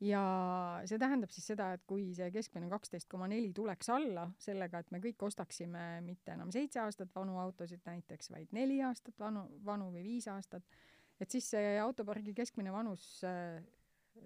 ja 0.00 0.20
see 0.88 0.98
tähendab 0.98 1.32
siis 1.34 1.50
seda, 1.50 1.72
et 1.76 1.82
kui 1.88 2.06
see 2.16 2.30
keskmine 2.32 2.70
kaksteist 2.70 3.08
koma 3.10 3.28
neli 3.28 3.50
tuleks 3.56 3.90
alla 3.92 4.28
sellega, 4.40 4.80
et 4.80 4.94
me 4.94 5.02
kõik 5.02 5.26
ostaksime 5.26 6.00
mitte 6.06 6.32
enam 6.36 6.52
seitse 6.54 6.80
aastat 6.80 7.12
vanu 7.14 7.36
autosid 7.42 7.82
näiteks, 7.84 8.30
vaid 8.32 8.54
neli 8.56 8.80
aastat 8.86 9.18
vanu, 9.20 9.44
vanu 9.66 9.90
või 9.92 10.06
viis 10.06 10.30
aastat, 10.32 10.64
et 11.20 11.30
siis 11.30 11.50
see 11.52 11.76
autopargi 11.82 12.32
keskmine 12.36 12.72
vanus 12.72 13.24
äh, 13.28 13.58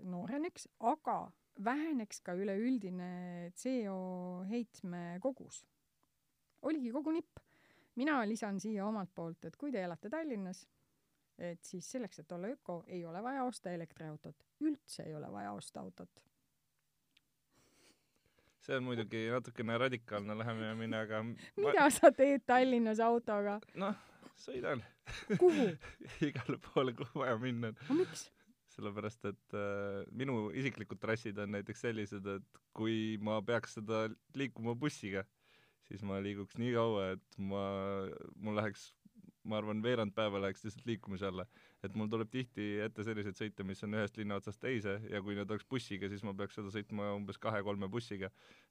nooreneks, 0.04 0.68
aga 0.92 1.24
väheneks 1.64 2.20
ka 2.26 2.34
üleüldine 2.36 3.52
CO 3.56 4.44
heitme 4.50 5.06
kogus 5.22 5.64
oligi 6.64 6.92
kogu 6.92 7.12
nipp. 7.14 7.40
mina 7.94 8.18
lisan 8.28 8.60
siia 8.60 8.86
omalt 8.86 9.12
poolt, 9.14 9.44
et 9.44 9.56
kui 9.56 9.72
te 9.72 9.82
elate 9.82 10.10
Tallinnas, 10.10 10.64
et 11.38 11.62
siis 11.64 11.86
selleks, 11.90 12.18
et 12.18 12.32
olla 12.32 12.50
öko, 12.50 12.82
ei 12.86 13.04
ole 13.06 13.22
vaja 13.22 13.44
osta 13.44 13.70
elektriautot. 13.70 14.46
üldse 14.60 15.02
ei 15.02 15.14
ole 15.14 15.32
vaja 15.32 15.52
osta 15.52 15.80
autot. 15.80 16.24
see 18.64 18.76
on 18.76 18.84
muidugi 18.84 19.26
natukene 19.30 19.78
radikaalne 19.78 20.38
lähenemine, 20.38 20.98
aga 20.98 21.22
mida 21.22 21.90
sa 21.90 22.12
teed 22.12 22.46
Tallinnas 22.46 23.00
autoga? 23.00 23.60
noh, 23.74 23.94
sõidan 24.36 24.82
kuhu? 25.38 25.68
igale 26.28 26.58
poole, 26.70 26.94
kuhu 26.96 27.20
vaja 27.20 27.36
minna 27.38 27.70
on. 27.74 27.82
no 27.88 28.00
miks? 28.02 28.30
sellepärast, 28.74 29.24
et 29.30 29.54
äh, 29.54 30.02
minu 30.10 30.48
isiklikud 30.50 30.98
trassid 30.98 31.38
on 31.38 31.52
näiteks 31.54 31.84
sellised, 31.86 32.26
et 32.26 32.62
kui 32.74 33.16
ma 33.22 33.36
peaks 33.46 33.76
seda 33.78 34.08
liikuma 34.34 34.74
bussiga, 34.74 35.22
siis 35.88 36.02
ma 36.06 36.20
liiguks 36.24 36.58
nii 36.60 36.72
kaua, 36.76 37.10
et 37.16 37.38
ma, 37.50 37.64
mul 38.36 38.56
läheks, 38.58 38.88
ma 39.48 39.58
arvan, 39.60 39.82
veerand 39.84 40.14
päeva 40.16 40.40
läheks 40.40 40.64
lihtsalt 40.64 40.86
liikumise 40.88 41.26
alla. 41.28 41.46
et 41.84 41.96
mul 42.00 42.08
tuleb 42.08 42.30
tihti 42.32 42.78
ette 42.80 43.04
selliseid 43.04 43.36
sõite, 43.36 43.64
mis 43.68 43.82
on 43.84 43.92
ühest 43.98 44.16
linna 44.16 44.38
otsast 44.40 44.60
teise 44.62 44.94
ja 45.10 45.20
kui 45.20 45.34
need 45.36 45.50
oleks 45.52 45.66
bussiga, 45.68 46.08
siis 46.08 46.22
ma 46.24 46.32
peaks 46.32 46.56
seda 46.56 46.70
sõitma 46.72 47.10
umbes 47.12 47.36
kahe-kolme 47.42 47.90
bussiga. 47.92 48.30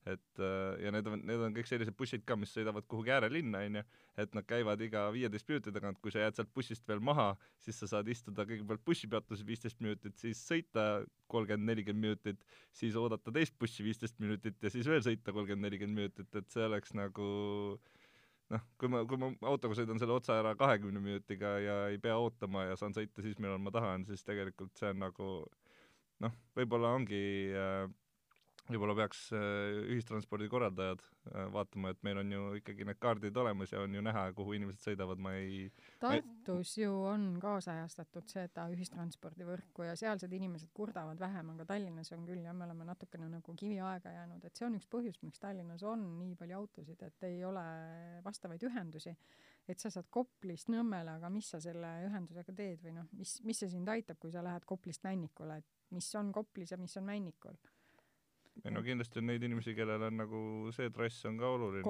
et 0.09 0.41
äh, 0.41 0.81
ja 0.81 0.91
need 0.95 1.07
on, 1.07 1.21
need 1.29 1.43
on 1.45 1.53
kõik 1.53 1.69
sellised 1.69 1.95
bussid 1.97 2.25
ka, 2.25 2.35
mis 2.39 2.53
sõidavad 2.55 2.87
kuhugi 2.89 3.13
äärelinna, 3.13 3.61
onju, 3.67 3.83
et 4.17 4.33
nad 4.33 4.47
käivad 4.49 4.81
iga 4.81 5.05
viieteist 5.13 5.49
minuti 5.49 5.73
tagant, 5.75 6.01
kui 6.01 6.11
sa 6.11 6.25
jääd 6.25 6.39
sealt 6.39 6.53
bussist 6.55 6.87
veel 6.89 7.03
maha, 7.05 7.33
siis 7.61 7.77
sa 7.79 7.91
saad 7.93 8.09
istuda 8.09 8.47
kõigepealt 8.49 8.83
bussipeatuses 8.85 9.45
viisteist 9.45 9.81
minutit, 9.83 10.17
siis 10.17 10.41
sõita 10.41 11.03
kolmkümmend, 11.29 11.69
nelikümmend 11.69 12.09
minutit, 12.09 12.45
siis 12.73 12.97
oodata 12.99 13.31
teist 13.33 13.55
bussi 13.61 13.85
viisteist 13.85 14.17
minutit 14.19 14.57
ja 14.61 14.73
siis 14.73 14.89
veel 14.89 15.05
sõita 15.05 15.33
kolmkümmend, 15.33 15.69
nelikümmend 15.69 16.01
minutit, 16.01 16.33
et 16.35 16.49
see 16.49 16.65
oleks 16.65 16.97
nagu 16.97 17.29
noh, 18.53 18.63
kui 18.79 18.91
ma, 18.91 19.03
kui 19.09 19.19
ma 19.19 19.31
autoga 19.49 19.77
sõidan 19.77 19.99
selle 20.01 20.15
otsa 20.17 20.37
ära 20.41 20.53
kahekümne 20.59 21.01
minutiga 21.03 21.55
ja 21.63 21.77
ei 21.91 21.99
pea 22.01 22.15
ootama 22.21 22.67
ja 22.69 22.77
saan 22.79 22.95
sõita 22.95 23.25
siis, 23.25 23.39
millal 23.41 23.61
ma 23.63 23.73
tahan, 23.73 24.05
siis 24.09 24.25
tegelikult 24.27 24.75
see 24.79 24.93
on 24.93 25.03
nagu 25.03 25.29
noh, 26.23 26.37
võib-olla 26.57 26.93
ongi 26.97 27.23
äh, 27.57 27.85
võib-olla 28.69 28.95
peaks 28.95 29.25
äh, 29.35 29.81
ühistranspordi 29.91 30.47
korraldajad 30.51 31.01
äh, 31.03 31.47
vaatama, 31.51 31.91
et 31.91 32.03
meil 32.05 32.21
on 32.21 32.31
ju 32.31 32.43
ikkagi 32.61 32.87
need 32.87 32.99
kaardid 33.03 33.35
olemas 33.39 33.73
ja 33.73 33.81
on 33.83 33.95
ju 33.97 34.03
näha, 34.05 34.25
kuhu 34.37 34.55
inimesed 34.55 34.85
sõidavad, 34.85 35.19
ma 35.23 35.33
ei 35.39 35.65
Tartus 35.99 36.77
ju 36.79 36.93
on 37.09 37.27
kaasajastatud 37.43 38.29
seda 38.31 38.69
ühistranspordivõrku 38.71 39.87
ja 39.87 39.97
sealsed 39.99 40.31
inimesed 40.39 40.71
kurdavad 40.75 41.19
vähem, 41.19 41.51
aga 41.55 41.67
Tallinnas 41.73 42.13
on 42.15 42.23
küll 42.29 42.45
jah, 42.45 42.55
me 42.55 42.67
oleme 42.67 42.87
natukene 42.87 43.27
nagu 43.31 43.55
kiviaega 43.59 44.15
jäänud, 44.15 44.47
et 44.47 44.55
see 44.55 44.67
on 44.69 44.79
üks 44.79 44.87
põhjus, 44.91 45.19
miks 45.25 45.43
Tallinnas 45.43 45.83
on 45.87 46.05
nii 46.21 46.37
palju 46.39 46.61
autosid, 46.61 47.03
et 47.03 47.27
ei 47.27 47.43
ole 47.47 47.65
vastavaid 48.23 48.63
ühendusi. 48.69 49.17
et 49.67 49.79
sa 49.79 49.87
saad 49.87 50.09
Koplist 50.11 50.67
Nõmmele, 50.67 51.13
aga 51.15 51.29
mis 51.31 51.47
sa 51.53 51.59
selle 51.63 51.87
ühendusega 52.03 52.51
teed 52.51 52.81
või 52.83 52.97
noh, 52.97 53.05
mis, 53.15 53.37
mis 53.47 53.61
see 53.63 53.69
sind 53.71 53.87
aitab, 53.87 54.17
kui 54.19 54.31
sa 54.31 54.41
lähed 54.43 54.65
Koplist 54.67 55.05
Männikule, 55.07 55.61
et 55.61 55.93
mis 55.95 56.09
on 56.19 56.33
Koplis 56.35 56.73
ja 56.73 56.77
mis 56.77 56.97
on 56.99 57.05
Männikul 57.07 57.55
ei 58.61 58.71
no 58.71 58.83
kindlasti 58.85 59.19
on 59.19 59.27
neid 59.31 59.43
inimesi, 59.43 59.73
kellel 59.77 60.07
on 60.07 60.19
nagu 60.21 60.39
see 60.75 60.91
trass 60.93 61.25
on 61.29 61.39
ka 61.41 61.49
oluline 61.55 61.83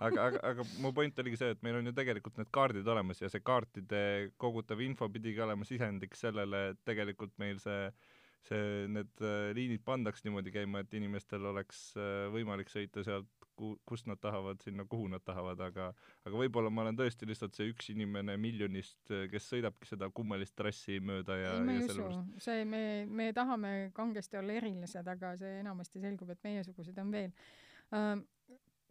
aga, 0.00 0.26
aga, 0.28 0.40
aga 0.50 0.66
mu 0.82 0.92
point 0.96 1.22
oligi 1.22 1.40
see, 1.42 1.52
et 1.54 1.64
meil 1.66 1.78
on 1.80 1.90
ju 1.90 1.94
tegelikult 1.96 2.40
need 2.40 2.52
kaardid 2.54 2.88
olemas 2.88 3.20
ja 3.22 3.30
see 3.32 3.44
kaartide 3.44 4.02
kogutav 4.40 4.80
info 4.84 5.08
pidigi 5.12 5.44
olema 5.44 5.68
sisendiks 5.68 6.24
sellele, 6.26 6.70
et 6.72 6.80
tegelikult 6.88 7.36
meil 7.42 7.60
see 7.62 7.90
see, 8.46 8.86
need 8.92 9.24
äh, 9.24 9.50
liinid 9.56 9.84
pandaks 9.86 10.24
niimoodi 10.26 10.52
käima, 10.54 10.82
et 10.84 10.94
inimestel 10.96 11.44
oleks 11.50 11.88
äh, 11.98 12.26
võimalik 12.34 12.70
sõita 12.72 13.04
sealt, 13.06 13.45
ku-, 13.56 13.76
kust 13.88 14.06
nad 14.10 14.20
tahavad, 14.22 14.60
sinna, 14.64 14.84
kuhu 14.88 15.08
nad 15.12 15.24
tahavad, 15.26 15.60
aga 15.68 15.88
aga 16.26 16.40
võib-olla 16.42 16.70
ma 16.72 16.84
olen 16.84 16.98
tõesti 16.98 17.28
lihtsalt 17.28 17.56
see 17.56 17.70
üks 17.72 17.90
inimene 17.94 18.36
miljonist, 18.40 19.00
kes 19.32 19.48
sõidabki 19.52 19.88
seda 19.90 20.10
kummalist 20.14 20.56
trassi 20.58 21.00
mööda 21.00 21.38
ja, 21.40 21.56
ei, 21.56 21.66
ma 21.66 21.76
ei 21.76 21.88
usu. 21.88 22.22
see, 22.42 22.64
me, 22.68 22.82
me 23.08 23.30
tahame 23.36 23.74
kangesti 23.96 24.40
olla 24.40 24.56
erilised, 24.60 25.08
aga 25.16 25.34
see 25.40 25.60
enamasti 25.62 26.02
selgub, 26.02 26.32
et 26.34 26.46
meiesuguseid 26.46 27.02
on 27.02 27.12
veel. 27.14 27.34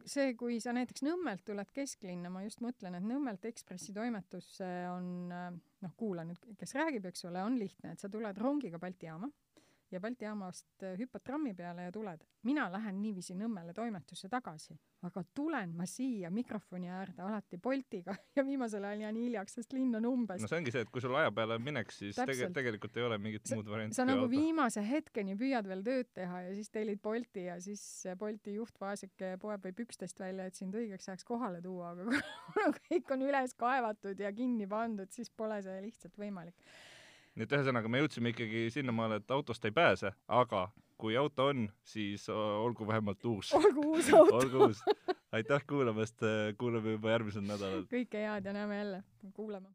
see, 0.06 0.36
kui 0.38 0.60
sa 0.62 0.73
näiteks 0.75 1.06
Nõmmelt 1.06 1.45
tuled 1.47 1.71
kesklinna, 1.73 2.30
ma 2.34 2.43
just 2.45 2.62
mõtlen, 2.65 2.97
et 2.99 3.08
Nõmmelt 3.08 3.45
Ekspressi 3.49 3.93
toimetusse 3.95 4.67
on, 4.91 5.32
noh, 5.32 5.97
kuula 5.97 6.28
nüüd, 6.28 6.54
kes 6.60 6.75
räägib, 6.78 7.10
eks 7.10 7.25
ole, 7.30 7.41
on 7.45 7.58
lihtne, 7.62 7.95
et 7.95 8.04
sa 8.04 8.12
tuled 8.12 8.38
rongiga 8.41 8.82
Balti 8.82 9.10
jaama 9.10 9.32
ja 9.91 10.00
Balti 10.02 10.26
jaamast 10.26 10.84
äh, 10.84 10.95
hüppad 11.00 11.24
trammi 11.24 11.54
peale 11.54 11.84
ja 11.88 11.91
tuled. 11.91 12.24
mina 12.45 12.67
lähen 12.71 13.02
niiviisi 13.02 13.34
Nõmmele 13.36 13.74
toimetusse 13.74 14.30
tagasi, 14.30 14.76
aga 15.06 15.24
tulen 15.34 15.71
ma 15.78 15.86
siia 15.89 16.30
mikrofoni 16.30 16.89
äärde 16.89 17.21
alati 17.26 17.58
Boltiga 17.58 18.15
ja 18.38 18.43
viimasel 18.45 18.84
ajal 18.84 19.02
jään 19.06 19.15
hiljaks, 19.15 19.54
sest 19.60 19.74
linn 19.74 19.95
on 19.95 20.06
umbes 20.06 20.41
no 20.41 20.48
see 20.48 20.58
ongi 20.60 20.74
see, 20.74 20.82
et 20.86 20.89
kui 20.93 21.02
sul 21.02 21.15
aja 21.15 21.32
peale 21.32 21.58
mineks, 21.60 22.00
siis 22.04 22.17
tege- 22.19 22.50
tegelikult 22.54 22.98
ei 22.98 23.04
ole 23.08 23.17
mingit 23.21 23.45
Sa- 23.45 23.56
muud 23.60 23.69
varianti 23.71 23.95
sa 24.00 24.06
nagu 24.06 24.28
viimase 24.30 24.84
hetkeni 24.89 25.38
püüad 25.39 25.67
veel 25.69 25.84
tööd 25.86 26.12
teha 26.13 26.41
ja 26.48 26.56
siis 26.58 26.69
tellid 26.74 27.02
Bolti 27.06 27.45
ja 27.50 27.60
siis 27.62 27.86
Bolti 28.19 28.56
juht 28.58 28.80
vaeseke 28.82 29.36
poeb 29.41 29.65
võib 29.69 29.86
üksteist 29.86 30.19
välja, 30.19 30.45
et 30.50 30.56
sind 30.58 30.76
õigeks 30.76 31.10
ajaks 31.10 31.26
kohale 31.28 31.62
tuua, 31.62 31.93
aga 31.93 32.06
kuna 32.54 32.67
kõik 32.89 33.13
on 33.15 33.26
üles 33.30 33.54
kaevatud 33.58 34.19
ja 34.21 34.34
kinni 34.34 34.67
pandud, 34.67 35.10
siis 35.13 35.30
pole 35.30 35.62
see 35.65 35.82
lihtsalt 35.86 36.17
võimalik. 36.19 36.56
Nii 37.36 37.48
et 37.48 37.54
ühesõnaga, 37.58 37.91
me 37.91 38.02
jõudsime 38.04 38.32
ikkagi 38.32 38.67
sinnamaale, 38.74 39.19
et 39.21 39.32
autost 39.36 39.65
ei 39.67 39.74
pääse, 39.76 40.12
aga 40.28 40.67
kui 40.98 41.17
auto 41.19 41.50
on, 41.52 41.65
siis 41.84 42.30
olgu 42.32 42.88
vähemalt 42.88 43.26
uus. 43.26 43.54
olgu 43.54 43.89
uus 43.93 44.12
auto. 44.17 44.38
olgu 44.38 44.69
uus. 44.69 44.84
aitäh 45.36 45.65
kuulamast, 45.67 46.24
kuulame 46.58 46.95
juba 46.95 47.12
järgmisel 47.15 47.43
nädalal. 47.48 47.84
kõike 47.91 48.24
head 48.24 48.48
ja 48.48 48.54
näeme 48.56 48.78
jälle, 48.78 49.04
kuulame. 49.34 49.69